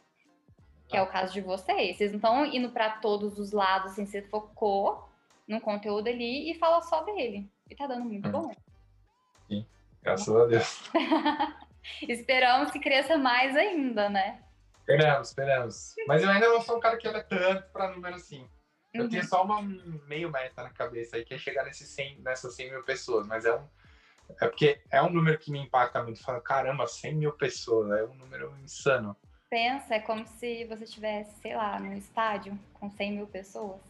[0.89, 1.95] Que é o caso de vocês.
[1.95, 5.09] Vocês não estão indo para todos os lados, assim, você focou
[5.50, 7.50] no conteúdo ali e fala só dele.
[7.70, 8.32] E tá dando muito hum.
[8.32, 8.52] bom.
[9.48, 9.66] Sim,
[10.02, 10.92] graças a Deus.
[12.08, 14.44] Esperamos que cresça mais ainda, né?
[14.80, 15.96] Esperamos, esperamos.
[16.08, 18.48] Mas eu ainda não sou um cara que olha tanto para número assim.
[18.94, 19.10] Eu uhum.
[19.10, 22.72] tenho só uma meio meta na cabeça aí, que é chegar nesse 100, nessas 100
[22.72, 23.28] mil pessoas.
[23.28, 23.68] Mas é um,
[24.42, 26.24] é porque é um número que me impacta muito.
[26.24, 29.16] Fala, caramba, 100 mil pessoas, é um número insano.
[29.50, 33.88] Pensa, é como se você estivesse, sei lá, num estádio com 100 mil pessoas.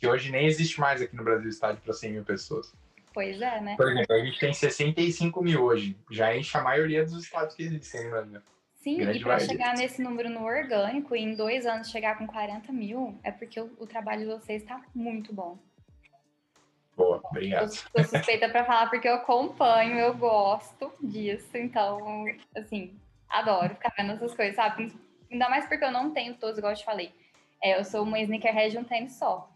[0.00, 2.74] Que hoje nem existe mais aqui no Brasil estádio para 100 mil pessoas.
[3.12, 3.76] Pois é, né?
[3.76, 5.94] Por exemplo, a gente tem 65 mil hoje.
[6.10, 8.40] Já enche a maioria dos estádios que existem no Brasil.
[8.76, 12.26] Sim, Grande e para chegar nesse número no orgânico e em dois anos chegar com
[12.26, 15.58] 40 mil, é porque o, o trabalho de vocês está muito bom.
[16.96, 17.68] Boa, obrigado.
[17.68, 22.24] Estou suspeita para falar porque eu acompanho, eu gosto disso, então,
[22.56, 22.94] assim,
[23.28, 24.94] adoro ficar vendo essas coisas, sabe?
[25.30, 27.12] Ainda mais porque eu não tenho todos, igual eu te falei.
[27.62, 29.49] É, eu sou uma sneakerhead de um tênis só.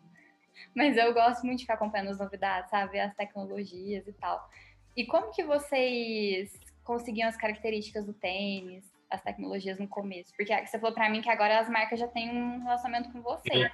[0.74, 2.98] Mas eu gosto muito de ficar acompanhando as novidades, sabe?
[2.98, 4.48] As tecnologias e tal.
[4.96, 10.32] E como que vocês conseguiam as características do tênis, as tecnologias no começo?
[10.36, 13.50] Porque você falou para mim que agora as marcas já têm um relacionamento com você.
[13.52, 13.70] Sim.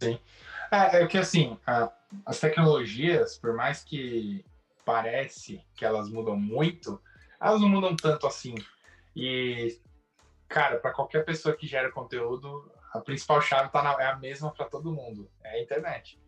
[0.00, 0.20] Sim.
[0.70, 1.92] É, é que assim, a,
[2.24, 4.44] as tecnologias, por mais que
[4.84, 7.00] parece que elas mudam muito,
[7.40, 8.54] elas não mudam tanto assim.
[9.14, 9.78] E,
[10.48, 14.52] cara, para qualquer pessoa que gera conteúdo, a principal chave tá na, é a mesma
[14.52, 16.20] para todo mundo, é a internet.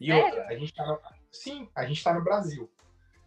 [0.00, 0.24] E é.
[0.24, 2.70] outra, a gente tá no, sim, a gente está no Brasil.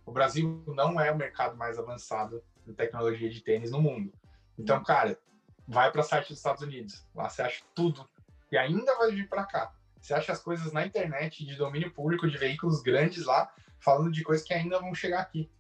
[0.06, 4.12] O Brasil não é o mercado mais avançado em tecnologia de tênis no mundo.
[4.58, 5.20] Então, cara,
[5.68, 7.06] vai para site dos Estados Unidos.
[7.14, 8.08] Lá você acha tudo
[8.52, 9.74] e ainda vai vir para cá.
[10.00, 14.24] Você acha as coisas na internet de domínio público de veículos grandes lá, falando de
[14.24, 15.52] coisas que ainda vão chegar aqui.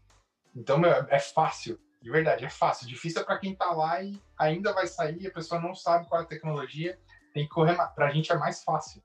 [0.55, 1.79] Então, meu, é fácil.
[2.07, 2.87] De verdade, é fácil.
[2.87, 6.21] Difícil é para quem tá lá e ainda vai sair, a pessoa não sabe qual
[6.21, 6.97] é a tecnologia,
[7.33, 7.75] tem que correr.
[7.95, 9.03] Pra gente é mais fácil.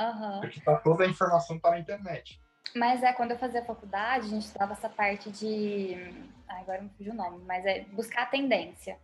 [0.00, 0.40] Uhum.
[0.40, 2.40] Porque tá, toda a informação tá na internet.
[2.74, 5.94] Mas é, quando eu fazia faculdade, a gente estudava essa parte de.
[6.48, 8.98] Ah, agora não fugiu o nome, mas é buscar a tendência.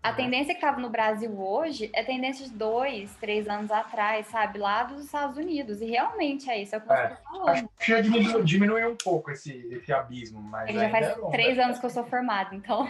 [0.00, 4.58] A tendência que estava no Brasil hoje é tendência de dois, três anos atrás, sabe?
[4.58, 5.80] Lá dos Estados Unidos.
[5.80, 7.48] E realmente é isso, é o que você é, está falando.
[7.48, 10.68] Acho que já diminuiu, diminuiu, um pouco esse, esse abismo, mas.
[10.68, 11.64] Ele já faz é bom, três né?
[11.64, 12.88] anos que eu sou formada, então.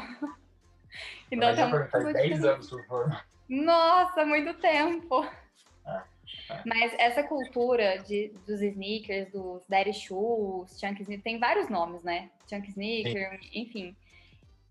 [1.33, 3.25] então tá faz dez anos que eu formada.
[3.49, 5.27] Nossa, muito tempo.
[5.87, 6.03] É.
[6.67, 12.29] Mas essa cultura de, dos sneakers, dos daddy shoes, chunk sneaker, tem vários nomes, né?
[12.49, 13.51] Chunk sneaker, Sim.
[13.55, 13.97] enfim.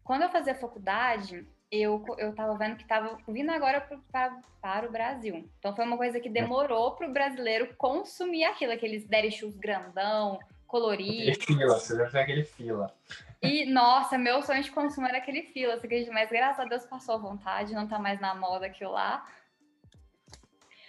[0.04, 4.88] Quando eu fazia faculdade, eu, eu tava vendo que tava vindo agora pro, pra, para
[4.88, 5.50] o Brasil.
[5.60, 10.40] Então foi uma coisa que demorou para o brasileiro consumir aquilo, aqueles daddy shoes grandão,
[10.66, 11.32] colorido.
[11.32, 12.94] Aquele fila, você deve ter aquele fila.
[13.42, 15.80] E, nossa, meu sonho de consumo era aquele fila?
[16.12, 19.26] Mas graças a Deus passou a vontade, não tá mais na moda aquilo lá.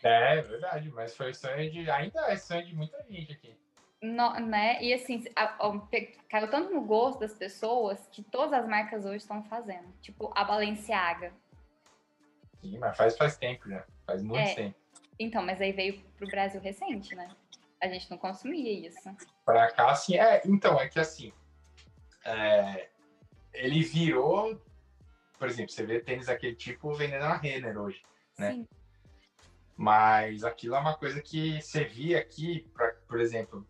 [0.02, 1.90] É, é, verdade, mas foi sonho de.
[1.90, 3.56] Ainda é sonho de muita gente aqui.
[4.00, 4.82] No, né?
[4.82, 5.88] E assim, a, a,
[6.28, 9.92] caiu tanto no gosto das pessoas que todas as marcas hoje estão fazendo.
[10.00, 11.32] Tipo, a Balenciaga.
[12.60, 13.84] Sim, mas faz, faz tempo já.
[14.06, 14.76] Faz muito é, tempo.
[15.18, 17.28] Então, mas aí veio pro Brasil recente, né?
[17.80, 19.10] A gente não consumia isso.
[19.44, 20.16] Pra cá, sim.
[20.16, 21.32] É, então, é que assim.
[22.24, 22.88] É,
[23.52, 24.60] ele virou.
[25.38, 28.02] Por exemplo, você vê tênis daquele tipo vendendo na Renner hoje,
[28.36, 28.52] né?
[28.52, 28.68] Sim.
[29.76, 33.64] Mas aquilo é uma coisa que você via aqui, pra, por exemplo,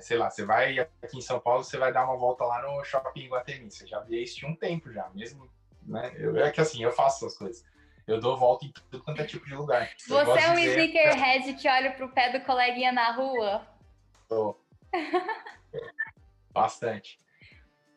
[0.00, 2.84] sei lá, você vai aqui em São Paulo, você vai dar uma volta lá no
[2.84, 3.70] shopping Guatemi.
[3.70, 5.50] Você já via isso tinha um tempo já, mesmo,
[5.82, 6.12] né?
[6.16, 7.64] Eu, é que assim, eu faço essas coisas.
[8.06, 9.90] Eu dou volta em tudo quanto é tipo de lugar.
[10.08, 10.78] Eu você é um dizer...
[10.78, 13.66] sneakerhead que olha pro pé do coleguinha na rua?
[14.28, 14.56] Tô.
[16.52, 17.18] Bastante.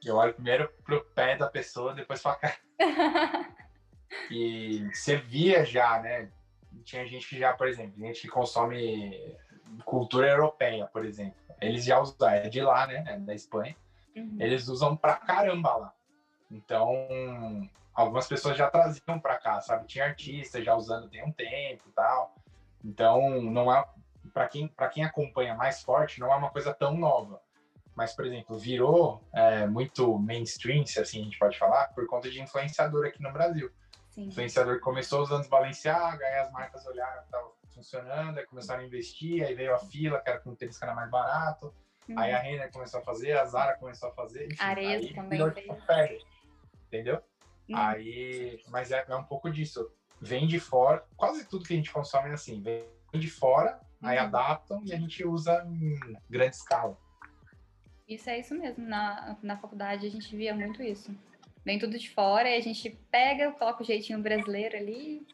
[0.03, 2.57] Eu olho primeiro pro pé da pessoa, depois pra cá.
[4.31, 6.31] e você via já, né?
[6.83, 9.35] tinha gente que já, por exemplo, gente que consome
[9.85, 11.39] cultura europeia, por exemplo.
[11.61, 13.03] Eles já usam, é de lá, né?
[13.07, 13.75] É da Espanha.
[14.15, 14.37] Uhum.
[14.39, 15.93] Eles usam pra caramba lá.
[16.51, 19.87] Então, algumas pessoas já traziam pra cá, sabe?
[19.87, 22.35] Tinha artistas já usando tem um tempo e tal.
[22.83, 23.85] Então, não é
[24.33, 27.41] para quem para quem acompanha mais forte, não é uma coisa tão nova.
[27.95, 32.29] Mas, por exemplo, virou é, muito mainstream, se assim a gente pode falar, por conta
[32.29, 33.69] de influenciador aqui no Brasil.
[34.09, 34.27] Sim.
[34.27, 38.85] influenciador começou usando os Balenciaga, aí as marcas olharam que estava funcionando, aí começaram a
[38.85, 41.73] investir, aí veio a fila, que era com tênis que era mais barato,
[42.07, 42.19] uhum.
[42.19, 45.39] aí a Renner começou a fazer, a Zara começou a fazer, enfim, Areia também
[45.85, 46.23] fez.
[46.87, 47.21] entendeu?
[47.69, 47.77] Uhum.
[47.77, 51.91] Aí, mas é, é, um pouco disso, vem de fora, quase tudo que a gente
[51.91, 54.09] consome é assim, vem de fora, uhum.
[54.09, 55.97] aí adaptam e a gente usa em
[56.29, 56.97] grande escala.
[58.07, 61.15] Isso é isso mesmo, na, na faculdade a gente via muito isso.
[61.63, 65.27] Vem tudo de fora e a gente pega, coloca o jeitinho brasileiro ali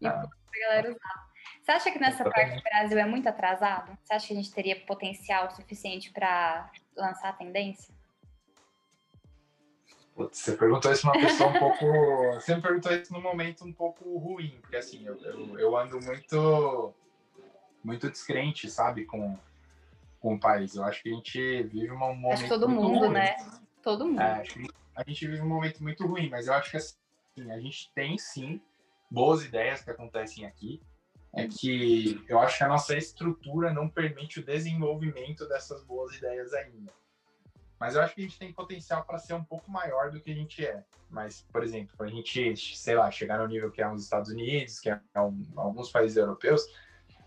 [0.00, 0.12] e ah.
[0.12, 1.27] pra galera usar.
[1.68, 3.94] Você acha que nessa parte do Brasil é muito atrasado?
[4.02, 7.94] Você acha que a gente teria potencial suficiente para lançar a tendência?
[10.16, 11.84] Putz, você perguntou isso uma pessoa um pouco.
[12.40, 16.00] Você me perguntou isso num momento um pouco ruim, porque assim, eu, eu, eu ando
[16.00, 16.94] muito
[17.84, 19.38] muito descrente, sabe, com,
[20.20, 20.74] com o país.
[20.74, 22.32] Eu acho que a gente vive um momento.
[22.32, 23.12] Acho que todo mundo, ruim.
[23.12, 23.36] né?
[23.82, 24.22] Todo mundo.
[24.22, 26.96] É, acho que a gente vive um momento muito ruim, mas eu acho que assim,
[27.50, 28.58] a gente tem sim
[29.10, 30.80] boas ideias que acontecem aqui.
[31.36, 36.52] É que eu acho que a nossa estrutura não permite o desenvolvimento dessas boas ideias
[36.54, 36.92] ainda.
[37.78, 40.32] Mas eu acho que a gente tem potencial para ser um pouco maior do que
[40.32, 40.82] a gente é.
[41.08, 44.30] Mas, por exemplo, para a gente, sei lá, chegar no nível que é os Estados
[44.30, 46.62] Unidos, que é um, alguns países europeus,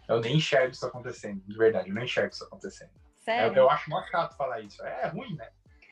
[0.08, 2.92] eu nem enxergo isso acontecendo, de verdade, eu não enxergo isso acontecendo.
[3.16, 3.54] Sério?
[3.54, 4.84] Eu, eu acho muito chato falar isso.
[4.84, 5.50] É ruim, né?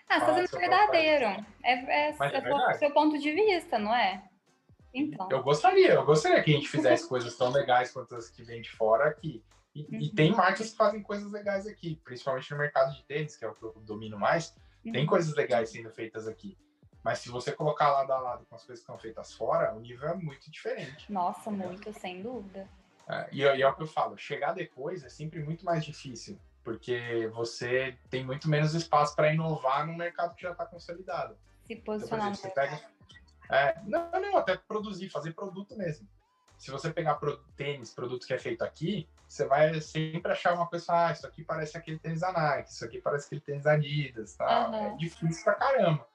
[0.09, 1.25] Ah, você sendo verdadeiro.
[1.63, 4.23] É, é, é, é seu ponto de vista, não é?
[4.93, 5.29] Então.
[5.29, 8.61] Eu gostaria, eu gostaria que a gente fizesse coisas tão legais quanto as que vêm
[8.61, 9.43] de fora aqui.
[9.75, 10.01] E, uhum.
[10.01, 13.47] e, tem marcas que fazem coisas legais aqui, principalmente no mercado de tênis, que é
[13.47, 14.55] o que eu domino mais.
[14.83, 14.91] Uhum.
[14.91, 16.57] Tem coisas legais sendo feitas aqui.
[17.03, 19.79] Mas se você colocar lado a lado com as coisas que são feitas fora, o
[19.79, 21.11] nível é muito diferente.
[21.11, 22.67] Nossa, muito, sem dúvida.
[23.07, 26.37] É, e, e é o que eu falo, chegar depois é sempre muito mais difícil,
[26.63, 31.35] porque você tem muito menos espaço para inovar num mercado que já está consolidado.
[31.63, 32.91] Se posicionar então, exemplo, você pega,
[33.49, 36.07] é, não, não, até produzir, fazer produto mesmo.
[36.57, 40.67] Se você pegar pro, tênis, produto que é feito aqui, você vai sempre achar uma
[40.67, 44.35] coisa, ah, isso aqui parece aquele tênis da Nike, isso aqui parece aquele tênis Adidas,
[44.35, 44.69] tá?
[44.69, 44.93] Uhum.
[44.93, 46.05] É difícil pra caramba.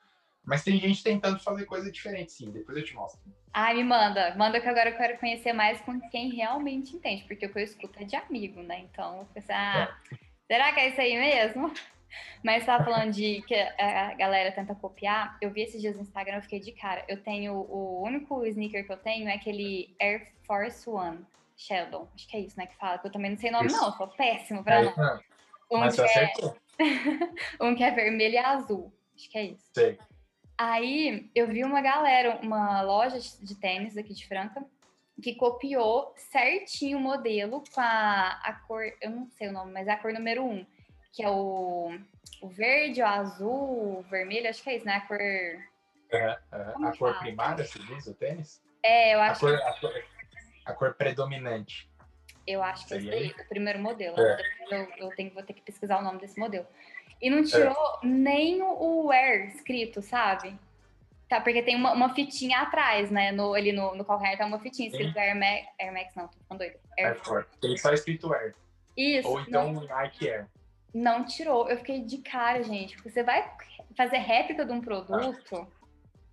[0.45, 2.51] Mas tem gente tentando fazer coisa diferente, sim.
[2.51, 3.19] Depois eu te mostro.
[3.53, 4.35] Ai, me manda.
[4.37, 7.65] Manda que agora eu quero conhecer mais com quem realmente entende, porque o que eu
[7.65, 8.81] escuto é de amigo, né?
[8.81, 10.17] Então, eu pensei, ah, é.
[10.47, 11.73] será que é isso aí mesmo?
[12.43, 15.37] Mas tava falando de que a galera tenta copiar.
[15.41, 17.05] Eu vi esses dias no Instagram, eu fiquei de cara.
[17.09, 21.25] Eu tenho o único sneaker que eu tenho é aquele Air Force One
[21.57, 22.09] Sheldon.
[22.15, 22.67] Acho que é isso, né?
[22.67, 22.99] Que fala.
[22.99, 23.81] Que eu também não sei o nome, isso.
[23.81, 23.93] não.
[23.97, 25.21] sou péssimo pra é, não.
[25.71, 26.33] Um Mas que é...
[27.61, 28.93] um que é vermelho e azul.
[29.15, 29.71] Acho que é isso.
[29.73, 29.99] Sei.
[30.57, 34.65] Aí eu vi uma galera, uma loja de tênis aqui de Franca,
[35.21, 39.89] que copiou certinho o modelo com a, a cor, eu não sei o nome, mas
[39.89, 40.65] é a cor número um
[41.15, 41.97] que é o,
[42.43, 44.95] o verde, o azul, o vermelho, acho que é isso, né?
[44.95, 45.21] A cor.
[45.21, 45.59] É,
[46.11, 46.39] é.
[46.53, 48.61] A cor primária, se diz, o tênis?
[48.83, 49.65] É, eu acho a cor, que...
[49.65, 50.05] a cor,
[50.67, 51.89] a cor predominante.
[52.47, 54.19] Eu acho que é o primeiro modelo.
[54.19, 54.43] É.
[54.71, 56.67] Eu, eu tenho, vou ter que pesquisar o nome desse modelo.
[57.23, 58.07] E não tirou é.
[58.07, 60.59] nem o Air escrito, sabe?
[61.29, 63.33] Tá, porque tem uma, uma fitinha atrás, né?
[63.33, 66.39] No, ali no, no calcanhar tá uma fitinha escrito Air Max, Air Max, não, tô
[66.39, 66.79] ficando doido.
[66.99, 67.49] Air, Air Force.
[67.61, 68.55] Tem só escrito Air.
[68.97, 69.29] Isso.
[69.29, 69.85] Ou então não...
[69.85, 70.49] Nike Air
[70.95, 71.69] não tirou.
[71.69, 72.95] Eu fiquei de cara, gente.
[72.95, 73.51] Porque você vai
[73.97, 75.67] fazer réplica de um produto,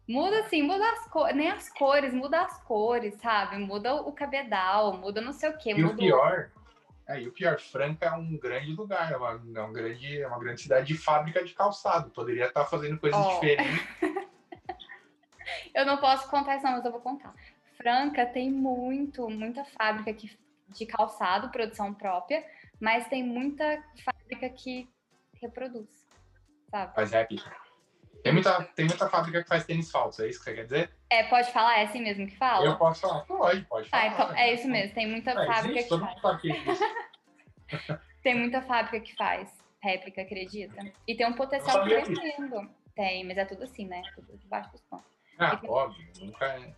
[0.08, 3.58] muda assim, muda as cores, nem as cores, muda as cores, sabe?
[3.58, 5.74] Muda o cabedal, muda não sei o quê.
[5.76, 6.52] E o pior,
[7.08, 10.28] é, e o pior, Franca é um grande lugar, é uma, é um grande, é
[10.28, 12.10] uma grande cidade de fábrica de calçado.
[12.12, 13.34] Poderia estar fazendo coisas oh.
[13.34, 13.88] diferentes.
[15.76, 17.34] eu não posso contar isso, não, mas eu vou contar.
[17.76, 20.38] Franca tem muito, muita fábrica que,
[20.70, 22.46] de calçado, produção própria,
[22.80, 23.84] mas tem muita
[24.32, 24.90] fábrica que
[25.42, 26.08] reproduz,
[26.70, 26.96] sabe?
[26.96, 27.52] Faz réplica.
[28.24, 30.92] Tem muita, tem muita fábrica que faz tênis falso, é isso que você quer dizer?
[31.10, 31.80] É, pode falar?
[31.80, 32.66] É assim mesmo que fala?
[32.66, 33.22] Eu posso falar?
[33.22, 34.04] Pode, pode falar.
[34.04, 36.80] Ah, então, é isso mesmo, tem muita é, fábrica existe, que faz.
[38.24, 40.80] tem muita fábrica que faz réplica, acredita?
[41.08, 42.70] E tem um potencial tremendo.
[42.96, 44.02] Tem, mas é tudo assim, né?
[44.14, 45.06] Tudo debaixo dos panos.
[45.40, 45.70] Ah, tem...
[45.70, 46.74] óbvio, nunca é.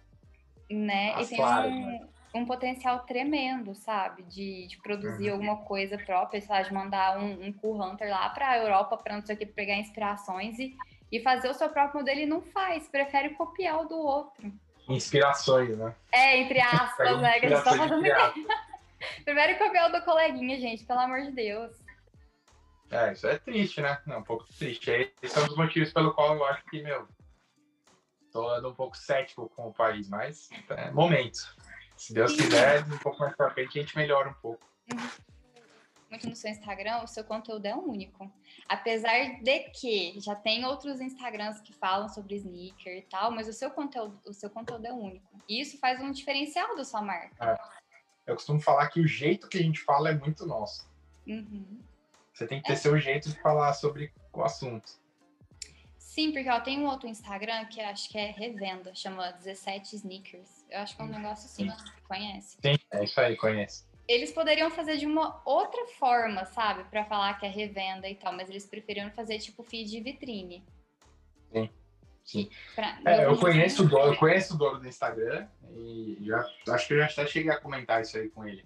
[0.69, 1.13] Né?
[1.15, 1.85] As e tem claras, um...
[1.85, 2.07] né?
[2.33, 4.23] Um potencial tremendo, sabe?
[4.23, 5.33] De, de produzir uhum.
[5.33, 6.67] alguma coisa própria, sabe?
[6.67, 9.45] De mandar um, um cool hunter lá para a Europa para não sei o que,
[9.45, 10.75] pegar inspirações e,
[11.11, 14.51] e fazer o seu próprio modelo e não faz, prefere copiar o do outro.
[14.89, 15.95] Inspirações, né?
[16.11, 17.39] É, entre aspas, né?
[17.39, 18.03] Que a gente tá fazendo
[19.23, 21.71] Prefere copiar o do coleguinha, gente, pelo amor de Deus.
[22.89, 23.99] É, isso é triste, né?
[24.07, 24.91] É um pouco triste.
[25.21, 27.07] Esse é um dos motivos pelo qual eu acho que, meu,
[28.31, 31.55] tô um pouco cético com o país, mas é momento.
[32.03, 34.61] Se Deus quiser, um pouco mais pra frente a gente melhora um pouco.
[36.09, 38.29] Muito no seu Instagram, o seu conteúdo é único.
[38.67, 43.53] Apesar de que já tem outros Instagrams que falam sobre sneaker e tal, mas o
[43.53, 45.25] seu conteúdo, o seu conteúdo é único.
[45.47, 47.51] E isso faz um diferencial da sua marca.
[47.51, 47.57] É.
[48.29, 50.85] Eu costumo falar que o jeito que a gente fala é muito nosso.
[51.25, 51.79] Uhum.
[52.33, 52.75] Você tem que ter é.
[52.75, 55.01] seu jeito de falar sobre o assunto.
[55.97, 60.62] Sim, porque ó, tem um outro Instagram que acho que é revenda, chama 17 Sneakers.
[60.73, 61.91] Eu acho que é um negócio assim, Sim.
[62.07, 62.57] conhece?
[62.59, 63.85] Sim, é isso aí, conhece.
[64.07, 66.83] Eles poderiam fazer de uma outra forma, sabe?
[66.85, 70.65] para falar que é revenda e tal, mas eles preferiram fazer tipo feed de vitrine.
[71.51, 71.69] Sim.
[72.25, 72.49] Sim.
[72.73, 76.87] Pra, é, eu conheço o dono, eu conheço o dono do Instagram e já, acho
[76.87, 78.65] que eu já até cheguei a comentar isso aí com ele.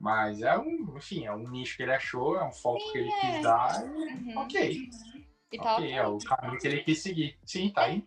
[0.00, 2.98] Mas é um, enfim, é um nicho que ele achou, é um foco Sim, que
[2.98, 3.20] ele é.
[3.20, 3.86] quis dar.
[3.86, 4.38] E, uhum.
[4.38, 4.90] Ok.
[5.52, 5.76] E tal.
[5.76, 7.38] Ok, é o caminho que ele quis seguir.
[7.44, 8.04] Sim, tá aí.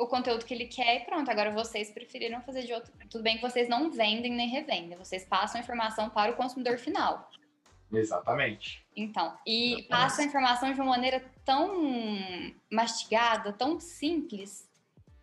[0.00, 1.30] O conteúdo que ele quer e pronto.
[1.30, 2.90] Agora vocês preferiram fazer de outro.
[3.10, 6.78] Tudo bem que vocês não vendem nem revendem, vocês passam a informação para o consumidor
[6.78, 7.30] final.
[7.92, 8.82] Exatamente.
[8.96, 9.88] Então, e Exatamente.
[9.88, 11.70] passam a informação de uma maneira tão
[12.70, 14.68] mastigada, tão simples,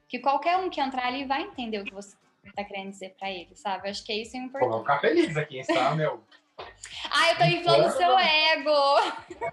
[0.08, 2.16] que qualquer um que entrar ali vai entender o que você
[2.46, 3.88] está querendo dizer para ele, sabe?
[3.88, 4.72] Eu acho que é isso é importante.
[4.72, 6.24] Vou ficar feliz aqui, está, meu?
[7.12, 9.52] ah, eu tô inflando o seu ego!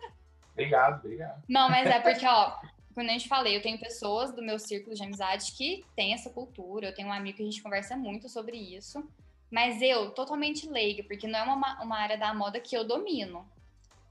[0.53, 1.43] Obrigado, obrigado.
[1.49, 2.57] Não, mas é porque, ó,
[2.95, 6.31] como a gente falei, eu tenho pessoas do meu círculo de amizade que têm essa
[6.31, 6.89] cultura.
[6.89, 9.07] Eu tenho um amigo que a gente conversa muito sobre isso.
[9.51, 13.49] Mas eu, totalmente leiga, porque não é uma, uma área da moda que eu domino.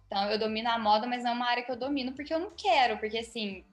[0.07, 2.39] Então, eu domino a moda, mas não é uma área que eu domino porque eu
[2.39, 2.97] não quero.
[2.97, 3.63] Porque, assim,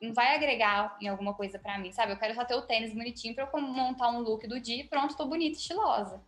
[0.00, 2.12] não vai agregar em alguma coisa para mim, sabe?
[2.12, 4.84] Eu quero só ter o tênis bonitinho pra eu montar um look do dia e
[4.84, 6.22] pronto, tô bonita, estilosa.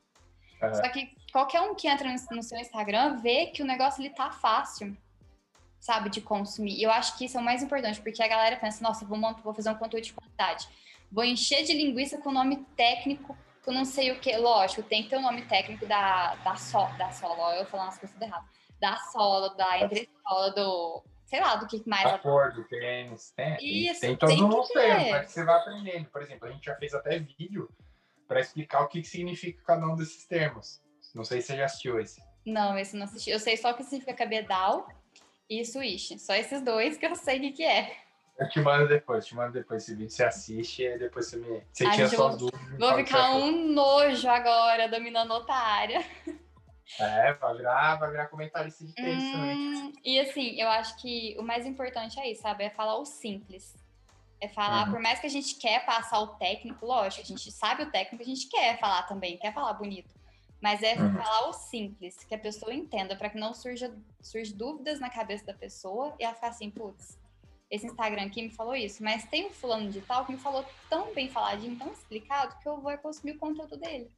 [0.63, 0.75] Uhum.
[0.75, 4.31] Só que qualquer um que entra no seu Instagram vê que o negócio ele tá
[4.31, 4.97] fácil
[5.81, 6.79] sabe, de consumir.
[6.79, 9.17] E eu acho que isso é o mais importante, porque a galera pensa, nossa, vou,
[9.17, 10.69] montar, vou fazer um conteúdo de qualidade.
[11.11, 14.37] Vou encher de linguiça com nome técnico, com não sei o que.
[14.37, 17.89] Lógico, tem que ter o um nome técnico da, da, so, da sola, eu falando
[17.89, 18.49] as coisas erradas.
[18.79, 21.03] Da sola, da entressola, do.
[21.25, 22.07] Sei lá, do que mais.
[22.07, 23.31] A cor do tênis.
[23.33, 26.09] Tem, Isso, tem todos os termos, mas você vai aprendendo.
[26.11, 27.69] Por exemplo, a gente já fez até vídeo
[28.27, 30.81] para explicar o que, que significa cada um desses termos.
[31.15, 32.23] Não sei se você já assistiu esse.
[32.45, 33.31] Não, esse não assisti.
[33.31, 34.89] Eu sei só o que significa cabedal
[35.51, 36.17] e Swish.
[36.21, 37.97] Só esses dois que eu sei o que, que é.
[38.39, 41.63] Eu te mando depois, te mando depois esse vídeo, você assiste e depois você me.
[41.71, 42.79] Você tira suas dúvidas.
[42.79, 46.03] Vou ficar um nojo agora dominando outra área.
[46.99, 49.93] É, vai virar, vai virar comentarista de texto hum, também.
[50.05, 52.65] E assim, eu acho que o mais importante é isso, sabe?
[52.65, 53.77] É falar o simples.
[54.41, 54.93] É falar, uhum.
[54.93, 58.23] por mais que a gente quer passar o técnico, lógico, a gente sabe o técnico,
[58.23, 60.11] a gente quer falar também, quer falar bonito.
[60.61, 61.15] Mas é uhum.
[61.15, 65.47] falar o simples, que a pessoa entenda, para que não surja, surja dúvidas na cabeça
[65.47, 67.19] da pessoa e ela ficar assim, putz,
[67.71, 70.65] esse Instagram aqui me falou isso, mas tem um fulano de tal que me falou
[70.89, 74.11] tão bem faladinho, tão explicado, que eu vou consumir o conteúdo dele.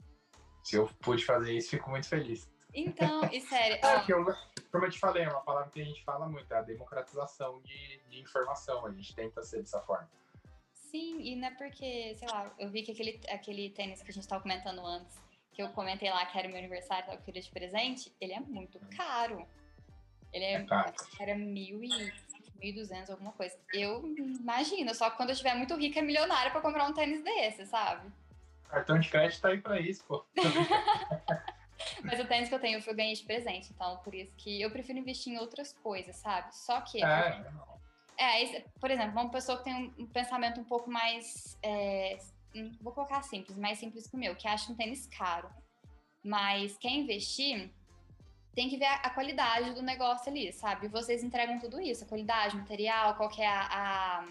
[0.64, 2.50] Se eu pude fazer isso, fico muito feliz.
[2.74, 3.76] Então, e sério.
[3.84, 4.24] É, que eu,
[4.70, 7.60] como eu te falei, é uma palavra que a gente fala muito, é a democratização
[7.60, 8.86] de, de informação.
[8.86, 10.08] A gente tenta ser dessa forma.
[10.72, 14.14] Sim, e não é porque, sei lá, eu vi que aquele, aquele tênis que a
[14.14, 15.16] gente estava comentando antes,
[15.52, 18.40] que eu comentei lá que era meu aniversário, que eu queria de presente, ele é
[18.40, 19.46] muito caro.
[20.32, 20.94] Ele é, é caro.
[21.20, 22.12] era mil e
[22.62, 23.58] 1.200, alguma coisa.
[23.72, 27.22] Eu imagino, só que quando eu estiver muito rica, é milionária para comprar um tênis
[27.22, 28.10] desse, sabe?
[28.68, 30.24] Cartão de crédito tá aí pra isso, pô.
[32.02, 34.70] Mas o tênis que eu tenho eu ganhei de presente, então por isso que eu
[34.70, 36.54] prefiro investir em outras coisas, sabe?
[36.54, 37.04] Só que.
[37.04, 37.42] É,
[38.16, 42.41] é, por exemplo, uma pessoa que tem um pensamento um pouco mais é, Hum,
[42.80, 45.48] vou colocar simples, mais simples que o meu, que acha um tênis caro.
[46.24, 47.70] Mas quer investir,
[48.54, 50.88] tem que ver a, a, qualidade do negócio ali, sabe?
[50.88, 54.28] Vocês entregam tudo isso, a qualidade, material, qual é a, a,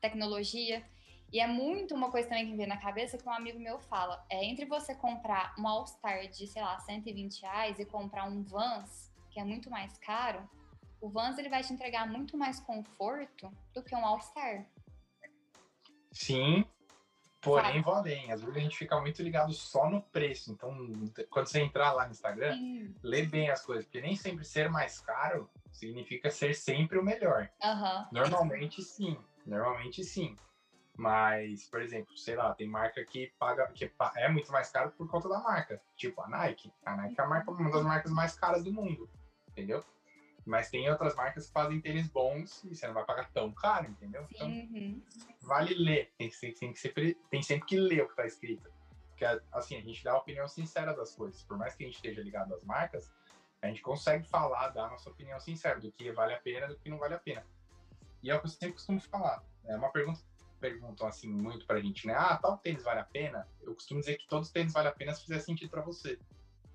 [0.00, 0.84] tecnologia.
[1.32, 3.78] E é muito uma coisa também que me vem na cabeça que um amigo meu
[3.78, 4.24] fala.
[4.28, 9.10] É entre você comprar um All-Star de, sei lá, 120 reais e comprar um Vans,
[9.30, 10.46] que é muito mais caro,
[11.00, 14.66] o Vans ele vai te entregar muito mais conforto do que um All-Star.
[16.12, 16.64] Sim,
[17.42, 18.30] Porém, vou além.
[18.30, 20.52] Às vezes a gente fica muito ligado só no preço.
[20.52, 20.70] Então,
[21.28, 22.94] quando você entrar lá no Instagram, Sim.
[23.02, 23.84] lê bem as coisas.
[23.84, 27.50] Porque nem sempre ser mais caro significa ser sempre o melhor.
[27.62, 28.06] Uhum.
[28.12, 29.18] Normalmente sim.
[29.44, 30.36] Normalmente sim.
[30.96, 35.08] Mas, por exemplo, sei lá, tem marca que paga que é muito mais caro por
[35.08, 35.80] conta da marca.
[35.96, 36.72] Tipo a Nike.
[36.84, 39.10] A Nike é a marca, uma das marcas mais caras do mundo.
[39.48, 39.84] Entendeu?
[40.44, 43.88] Mas tem outras marcas que fazem tênis bons e você não vai pagar tão caro,
[43.88, 44.26] entendeu?
[44.30, 45.00] Então, uhum.
[45.40, 46.12] vale ler.
[46.18, 48.70] Tem, tem, tem, sempre, tem sempre que ler o que está escrito.
[49.10, 51.42] Porque, assim, a gente dá a opinião sincera das coisas.
[51.44, 53.12] Por mais que a gente esteja ligado às marcas,
[53.60, 56.76] a gente consegue falar, dar a nossa opinião sincera do que vale a pena do
[56.76, 57.46] que não vale a pena.
[58.20, 59.44] E é o que eu sempre costumo falar.
[59.64, 60.20] É uma pergunta
[60.62, 62.14] perguntam assim muito pra gente, né?
[62.16, 63.48] Ah, tal tênis vale a pena?
[63.60, 66.18] Eu costumo dizer que todos os tênis vale a pena se fizer sentido para você.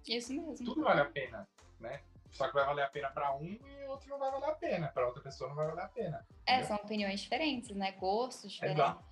[0.06, 0.66] Isso mesmo.
[0.66, 1.48] Tudo vale a pena,
[1.80, 2.02] né?
[2.38, 4.88] Só que vai valer a pena para um e outro não vai valer a pena.
[4.90, 6.28] Para outra pessoa não vai valer a pena.
[6.46, 7.94] É, são opiniões diferentes, né?
[7.94, 8.80] Gostos diferentes.
[8.80, 9.04] Exato.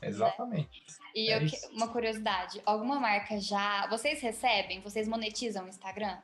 [0.00, 0.82] Exatamente.
[1.14, 3.86] E é eu, uma curiosidade, alguma marca já.
[3.88, 4.80] Vocês recebem?
[4.80, 6.18] Vocês monetizam o Instagram?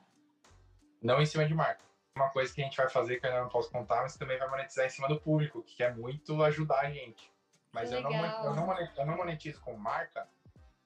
[1.03, 1.83] Não em cima de marca.
[2.17, 4.39] Uma coisa que a gente vai fazer que eu ainda não posso contar, mas também
[4.39, 7.31] vai monetizar em cima do público, que quer muito ajudar a gente.
[7.71, 10.27] Mas eu não, eu, não monetizo, eu não monetizo com marca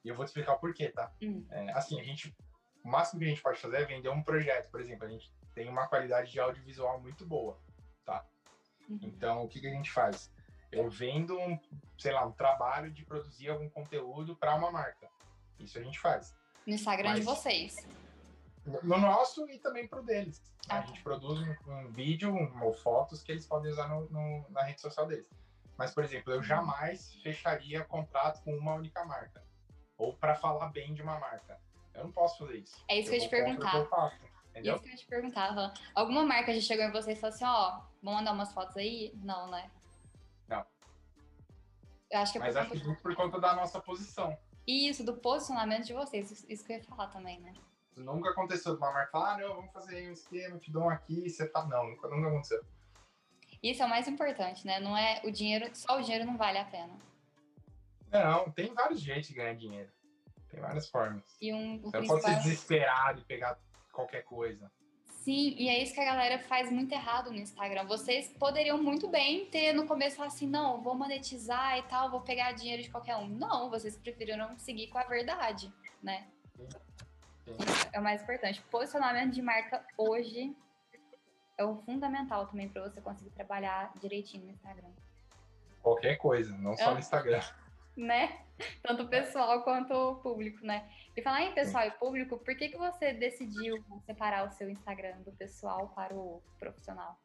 [0.04, 1.12] e eu vou te explicar o porquê, tá?
[1.22, 1.46] Hum.
[1.48, 2.34] É, assim, a gente.
[2.84, 4.70] O máximo que a gente pode fazer é vender um projeto.
[4.70, 7.58] Por exemplo, a gente tem uma qualidade de audiovisual muito boa,
[8.04, 8.24] tá?
[8.88, 8.98] Uhum.
[9.02, 10.30] Então, o que, que a gente faz?
[10.70, 11.58] Eu vendo, um,
[11.96, 15.08] sei lá, um trabalho de produzir algum conteúdo para uma marca.
[15.58, 16.34] Isso a gente faz.
[16.66, 17.88] No Instagram Mas, de vocês.
[18.82, 20.42] No nosso e também para o deles.
[20.68, 20.86] Ah, a tá.
[20.88, 24.62] gente produz um, um vídeo um, ou fotos que eles podem usar no, no, na
[24.62, 25.28] rede social deles.
[25.76, 29.44] Mas, por exemplo, eu jamais fecharia contrato com uma única marca.
[29.98, 31.60] Ou para falar bem de uma marca.
[31.92, 32.84] Eu não posso fazer isso.
[32.88, 33.86] É isso eu que eu te perguntar.
[34.54, 34.76] Entendeu?
[34.76, 35.74] Isso que eu te perguntar.
[35.94, 38.76] Alguma marca já chegou em você e falou assim, ó, oh, vamos mandar umas fotos
[38.76, 39.12] aí?
[39.16, 39.68] Não, né?
[40.46, 40.64] Não.
[42.08, 44.38] Eu acho que é Mas acho que por conta da nossa posição.
[44.64, 46.44] Isso, do posicionamento de vocês.
[46.48, 47.52] Isso que eu ia falar também, né?
[47.96, 50.90] Nunca aconteceu de uma marca falar, ah, não, vamos fazer um esquema, te dou um
[50.90, 51.66] aqui, você tá.
[51.66, 52.64] Não, nunca, nunca aconteceu.
[53.60, 54.78] Isso é o mais importante, né?
[54.78, 56.96] Não é o dinheiro, só o dinheiro não vale a pena.
[58.12, 59.90] Não, tem vários jeitos de ganhar dinheiro.
[60.48, 61.24] Tem várias formas.
[61.40, 63.58] E um, Você não pode ser desesperado e pegar
[63.94, 64.70] qualquer coisa.
[65.06, 67.86] Sim, e é isso que a galera faz muito errado no Instagram.
[67.86, 72.52] Vocês poderiam muito bem ter no começo assim, não, vou monetizar e tal, vou pegar
[72.52, 73.28] dinheiro de qualquer um.
[73.28, 75.72] Não, vocês preferiram seguir com a verdade,
[76.02, 76.26] né?
[76.54, 76.68] Sim.
[77.44, 77.56] Sim.
[77.92, 78.60] É o mais importante.
[78.70, 80.54] Posicionamento de marca hoje
[81.56, 84.90] é o fundamental também para você conseguir trabalhar direitinho no Instagram.
[85.82, 87.40] Qualquer coisa, não só no Instagram.
[87.96, 88.40] Né?
[88.82, 90.90] Tanto pessoal quanto público, né?
[91.16, 95.20] E falar em pessoal e público, por que, que você decidiu separar o seu Instagram
[95.22, 97.18] do pessoal para o profissional?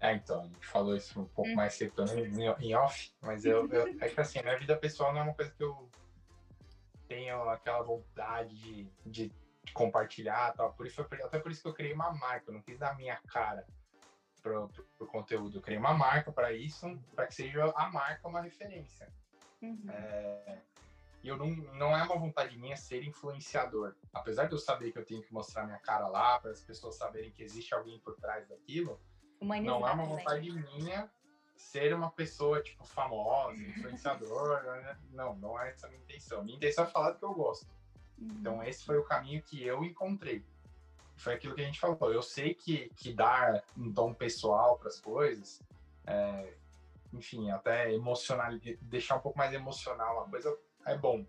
[0.00, 1.54] É, então, a gente falou isso um pouco hum.
[1.54, 2.04] mais cedo
[2.60, 5.50] em off, mas eu, eu, é que assim, minha vida pessoal não é uma coisa
[5.50, 5.90] que eu
[7.08, 9.32] tenho aquela vontade de, de
[9.72, 10.72] compartilhar tal.
[10.74, 12.94] Por isso, até por isso que eu criei uma marca, eu não quis dar a
[12.94, 13.66] minha cara
[14.42, 15.58] pro, pro, pro conteúdo.
[15.58, 19.12] Eu criei uma marca para isso, para que seja a marca uma referência.
[19.60, 19.90] Uhum.
[19.90, 20.58] É,
[21.22, 23.94] e eu não, não é uma vontade minha ser influenciador.
[24.12, 26.96] Apesar de eu saber que eu tenho que mostrar minha cara lá, para as pessoas
[26.96, 29.00] saberem que existe alguém por trás daquilo,
[29.40, 30.64] Humanizar não é uma vontade também.
[30.78, 31.10] minha
[31.56, 34.62] ser uma pessoa, tipo, famosa, influenciador.
[34.78, 34.96] Né?
[35.10, 36.44] não, não é essa a minha intenção.
[36.44, 37.66] Minha intenção é falar do que eu gosto.
[38.16, 38.36] Uhum.
[38.40, 40.44] Então, esse foi o caminho que eu encontrei.
[41.16, 42.12] Foi aquilo que a gente falou.
[42.12, 45.60] Eu sei que, que dar um tom pessoal para as coisas,
[46.06, 46.54] é,
[47.12, 48.50] enfim, até emocional,
[48.82, 50.56] deixar um pouco mais emocional a coisa,
[50.86, 51.24] é bom.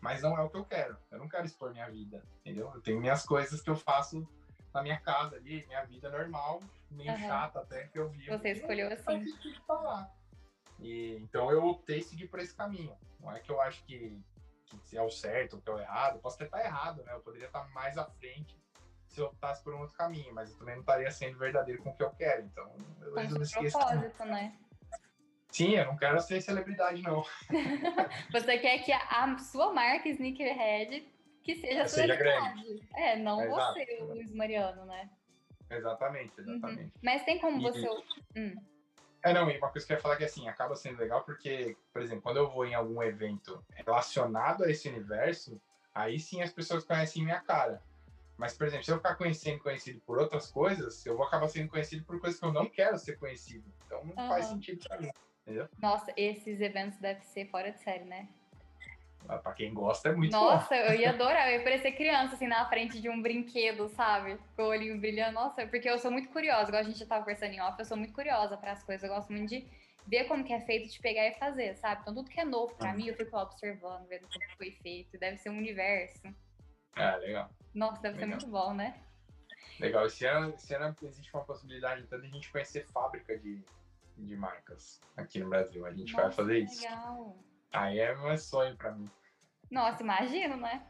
[0.00, 0.96] Mas não é o que eu quero.
[1.10, 2.70] Eu não quero expor minha vida, entendeu?
[2.74, 4.26] Eu tenho minhas coisas que eu faço
[4.72, 6.60] na minha casa ali, minha vida normal,
[6.90, 7.18] meio uhum.
[7.18, 8.26] chata até que eu vi.
[8.26, 9.24] Você escolheu assim.
[9.66, 10.08] Falar.
[10.78, 12.96] E, então eu optei seguir por esse caminho.
[13.20, 14.20] Não é que eu acho que,
[14.86, 16.16] que é o certo ou que é o errado.
[16.16, 17.12] Eu posso até estar errado, né?
[17.12, 18.56] Eu poderia estar mais à frente
[19.08, 21.90] se eu optasse por um outro caminho, mas eu também não estaria sendo verdadeiro com
[21.90, 22.42] o que eu quero.
[22.42, 24.56] Então eu resolvi seguir propósito, né?
[25.50, 27.24] Sim, eu não quero ser celebridade, não.
[28.32, 31.06] Você quer que a sua marca Sneakerhead
[31.42, 32.86] que seja, seja grande.
[32.94, 34.12] É, não é você, exato.
[34.12, 35.08] Luiz Mariano, né?
[35.70, 36.52] Exatamente, uhum.
[36.54, 36.82] exatamente.
[36.82, 37.00] Uhum.
[37.02, 37.88] Mas tem como e, você.
[38.36, 38.54] Hum.
[39.22, 41.76] É, não, e uma coisa que eu ia falar que assim, acaba sendo legal porque,
[41.92, 45.60] por exemplo, quando eu vou em algum evento relacionado a esse universo,
[45.94, 47.82] aí sim as pessoas conhecem minha cara.
[48.36, 51.68] Mas, por exemplo, se eu ficar conhecendo conhecido por outras coisas, eu vou acabar sendo
[51.68, 53.64] conhecido por coisas que eu não quero ser conhecido.
[53.86, 54.28] Então não uhum.
[54.28, 55.10] faz sentido pra mim.
[55.48, 55.66] Entendeu?
[55.80, 58.28] Nossa, esses eventos devem ser fora de série, né?
[59.26, 60.80] Ah, pra quem gosta é muito Nossa, bom.
[60.82, 61.48] eu ia adorar.
[61.50, 64.38] Eu ia parecer criança, assim, na frente de um brinquedo, sabe?
[64.54, 65.32] Com o olhinho brilhando.
[65.32, 66.68] Nossa, porque eu sou muito curiosa.
[66.68, 69.08] Igual a gente já tava conversando em off, eu sou muito curiosa para as coisas.
[69.08, 69.66] Eu gosto muito de
[70.06, 72.02] ver como que é feito, de pegar e fazer, sabe?
[72.02, 75.18] Então tudo que é novo pra mim, eu fico lá observando, vendo como foi feito.
[75.18, 76.22] Deve ser um universo.
[76.94, 77.50] Ah, legal.
[77.74, 78.38] Nossa, deve legal.
[78.38, 79.00] ser muito bom, né?
[79.80, 80.04] Legal.
[80.04, 83.62] Esse ano, esse ano existe uma possibilidade então, de a gente conhecer fábrica de
[84.24, 85.84] de marcas aqui no Brasil.
[85.86, 86.82] A gente Nossa, vai fazer isso.
[86.82, 87.36] Legal.
[87.72, 89.10] Aí é meu sonho para mim.
[89.70, 90.86] Nossa, imagino, né?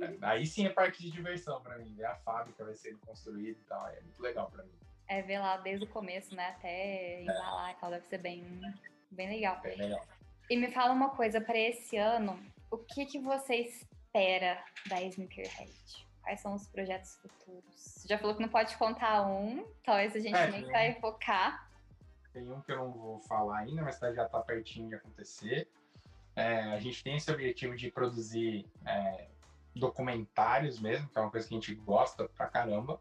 [0.00, 1.94] É, aí sim é parque de diversão para mim.
[1.94, 3.86] Ver a fábrica vai sendo construída e tal.
[3.88, 4.72] É muito legal para mim.
[5.08, 6.48] É ver lá desde o começo, né?
[6.48, 7.72] Até embalar é.
[7.72, 7.90] e tal.
[7.90, 8.60] Deve ser bem,
[9.10, 9.60] bem legal.
[9.60, 10.04] Bem legal.
[10.50, 12.40] E me fala uma coisa, para esse ano,
[12.70, 16.06] o que, que você espera da Sneakerhead?
[16.22, 17.74] Quais são os projetos futuros?
[17.74, 20.94] Você já falou que não pode contar um, então esse a gente é, nem vai
[21.00, 21.67] focar.
[22.32, 25.68] Tem um que eu não vou falar ainda, mas já está pertinho de acontecer.
[26.36, 29.28] É, a gente tem esse objetivo de produzir é,
[29.74, 33.00] documentários mesmo, que é uma coisa que a gente gosta pra caramba.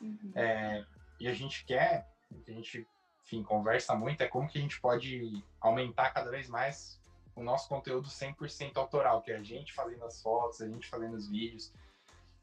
[0.00, 0.32] Uhum.
[0.34, 0.84] É,
[1.18, 2.08] e a gente quer,
[2.46, 2.86] a gente,
[3.24, 7.00] enfim, conversa muito, é como que a gente pode aumentar cada vez mais
[7.34, 11.14] o nosso conteúdo 100% autoral, que é a gente fazendo as fotos, a gente fazendo
[11.14, 11.72] os vídeos.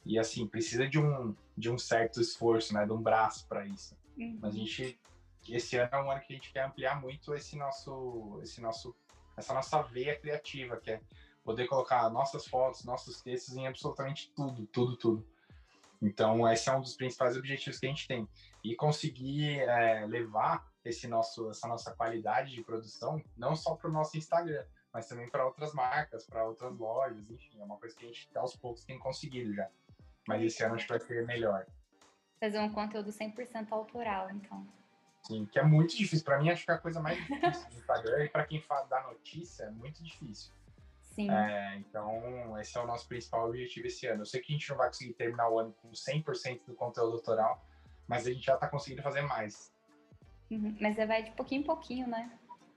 [0.06, 3.98] E assim, precisa de um, de um certo esforço, né, de um braço para isso.
[4.18, 4.38] Uhum.
[4.42, 5.00] Mas a gente
[5.50, 8.96] esse ano é um ano que a gente quer ampliar muito esse nosso, esse nosso,
[9.36, 11.02] essa nossa veia criativa, que é
[11.44, 15.28] poder colocar nossas fotos, nossos textos em absolutamente tudo, tudo, tudo.
[16.02, 18.28] Então, esse é um dos principais objetivos que a gente tem.
[18.64, 23.94] E conseguir é, levar esse nosso, essa nossa qualidade de produção, não só para o
[23.94, 28.06] nosso Instagram, mas também para outras marcas, para outras lojas, enfim, é uma coisa que
[28.06, 29.70] a gente, aos poucos, tem conseguido já.
[30.28, 31.66] Mas esse ano acho que vai ser melhor.
[32.40, 34.68] Fazer um conteúdo 100% autoral, então.
[35.24, 36.26] Sim, que é muito difícil.
[36.26, 38.26] Para mim, acho que é a coisa mais difícil do Instagram.
[38.26, 40.52] E para quem fala da notícia, é muito difícil.
[41.00, 41.32] Sim.
[41.32, 44.22] É, então, esse é o nosso principal objetivo esse ano.
[44.22, 47.14] Eu sei que a gente não vai conseguir terminar o ano com 100% do conteúdo
[47.14, 47.64] autoral,
[48.08, 49.72] mas a gente já está conseguindo fazer mais.
[50.52, 52.32] Uhum, mas você vai de pouquinho em pouquinho, né?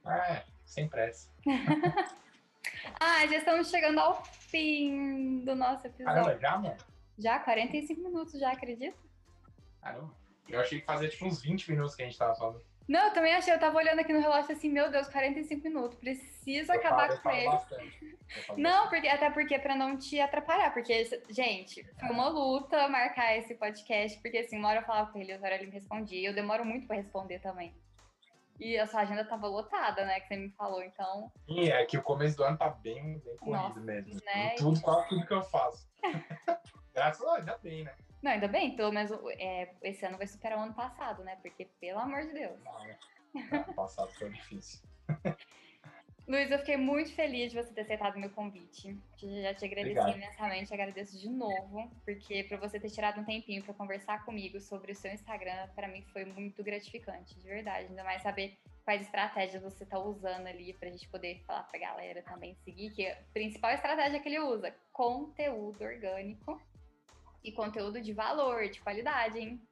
[0.07, 1.31] É, sem pressa.
[3.01, 6.23] ah, já estamos chegando ao fim do nosso episódio.
[6.23, 6.77] Caramba, já, mano?
[7.19, 8.97] Já, 45 minutos já, acredita?
[9.81, 10.26] Caramba.
[10.49, 12.61] Eu achei que fazia tipo uns 20 minutos que a gente tava falando.
[12.89, 15.99] Não, eu também achei, eu tava olhando aqui no relógio assim, meu Deus, 45 minutos,
[15.99, 17.93] preciso Eu acabar falo- com ele.
[18.57, 23.37] Não, porque, até porque é pra não te atrapalhar, porque, gente, foi uma luta marcar
[23.37, 26.29] esse podcast, porque assim, uma hora eu falava com ele, outra hora ele me respondia,
[26.29, 27.75] eu demoro muito pra responder também.
[28.61, 31.99] E a sua agenda tava lotada, né, que você me falou, então, Sim, é que
[31.99, 34.21] o começo do ano tá bem, bem corrido Nossa, mesmo.
[34.25, 34.55] né?
[34.57, 35.89] Tudo, quase tudo que eu faço.
[36.95, 37.93] Graças a Deus, ainda bem, né?
[38.27, 41.67] Não, ainda bem, pelo menos é, esse ano vai superar o ano passado, né, porque,
[41.81, 42.59] pelo amor de Deus.
[42.65, 42.75] Não?
[43.53, 44.81] Ah, passado foi difícil.
[46.27, 48.99] Luiz, eu fiquei muito feliz de você ter aceitado meu convite.
[49.17, 50.17] Já te agradeci Obrigado.
[50.17, 54.91] imensamente, agradeço de novo, porque para você ter tirado um tempinho para conversar comigo sobre
[54.91, 57.87] o seu Instagram, para mim foi muito gratificante, de verdade.
[57.91, 62.21] Ainda mais saber quais estratégias você tá usando ali pra gente poder falar pra galera
[62.23, 66.61] também seguir, que a principal estratégia que ele usa, conteúdo orgânico
[67.47, 69.63] e conteúdo de valor, de qualidade, hein?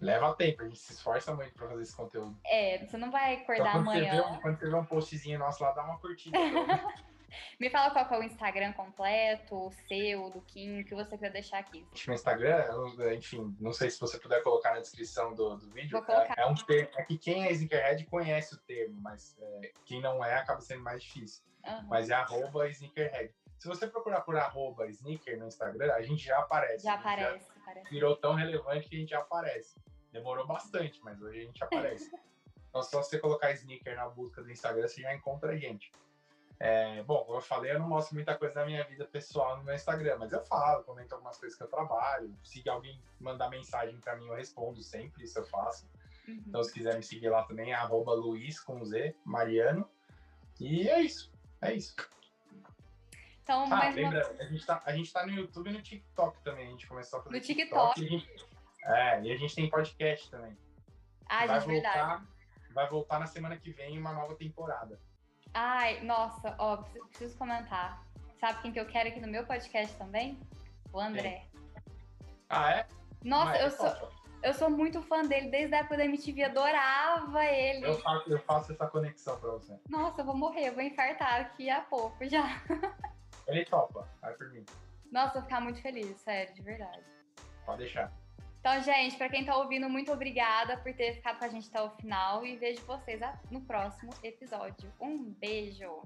[0.00, 2.36] Leva tempo, a gente se esforça muito pra fazer esse conteúdo.
[2.44, 4.38] É, você não vai Então, acordar quando, você vê amanhã.
[4.42, 6.36] quando você vê um postzinho nosso lá, dá uma curtida.
[7.60, 11.18] Me fala qual que é o Instagram completo, o seu, do Kim, o que você
[11.18, 11.86] quer deixar aqui.
[12.06, 15.90] no Instagram, eu- enfim, não sei se você puder colocar na descrição do, do vídeo.
[15.90, 16.34] Vou colocar.
[16.38, 20.00] É, é um termo, é que quem é Sneakerhead conhece o termo, mas é, quem
[20.00, 21.42] não é acaba sendo mais difícil.
[21.64, 21.86] Aham.
[21.88, 23.34] Mas é arroba Sneakerhead.
[23.58, 26.84] Se você procurar por arroba Sneaker no Instagram, a gente já aparece.
[26.84, 27.90] Já A gente aparece, aparece.
[27.90, 29.76] virou tão relevante que a gente já aparece.
[30.12, 32.10] Demorou bastante, mas hoje a gente aparece.
[32.68, 35.90] então, só você colocar Sneaker na busca do Instagram, você já encontra a gente.
[36.58, 39.64] É, bom, como eu falei, eu não mostro muita coisa da minha vida pessoal no
[39.64, 42.34] meu Instagram, mas eu falo, comento algumas coisas que eu trabalho.
[42.42, 45.86] Se alguém mandar mensagem pra mim, eu respondo sempre, isso eu faço.
[46.26, 46.42] Uhum.
[46.46, 49.88] Então, se quiser me seguir lá também, é arroba Luiz com Z, Mariano.
[50.58, 51.30] E é isso.
[51.60, 51.94] É isso.
[53.46, 55.80] Então, Ah, mais uma lembra, a gente, tá, a gente tá no YouTube e no
[55.80, 56.66] TikTok também.
[56.66, 58.00] A gente começou a fazer No TikTok.
[58.02, 58.46] e a gente-
[58.82, 60.58] é, e a gente tem podcast também.
[61.28, 61.96] Ah, vai gente, verdade.
[61.96, 62.26] voltar,
[62.74, 64.98] vai voltar na semana que vem uma nova temporada.
[65.54, 68.04] Ai, nossa, ó, preciso, preciso comentar.
[68.40, 70.40] Sabe quem que eu quero aqui no meu podcast também?
[70.92, 71.46] O André.
[72.48, 72.86] Ah, é?
[73.22, 74.08] Nossa, Mas, eu sou, poxa,
[74.42, 77.86] eu sou muito fã dele desde a época da MTV, adorava ele.
[77.86, 79.78] eu, faço, eu faço essa conexão pra você.
[79.88, 82.42] Nossa, eu vou morrer, eu vou infartar aqui a pouco já.
[83.46, 84.64] Ele topa, vai por mim.
[85.10, 87.04] Nossa, vou ficar muito feliz, sério, de verdade.
[87.64, 88.12] Pode deixar.
[88.60, 91.80] Então, gente, pra quem tá ouvindo, muito obrigada por ter ficado com a gente até
[91.80, 94.92] o final e vejo vocês no próximo episódio.
[95.00, 96.02] Um beijo!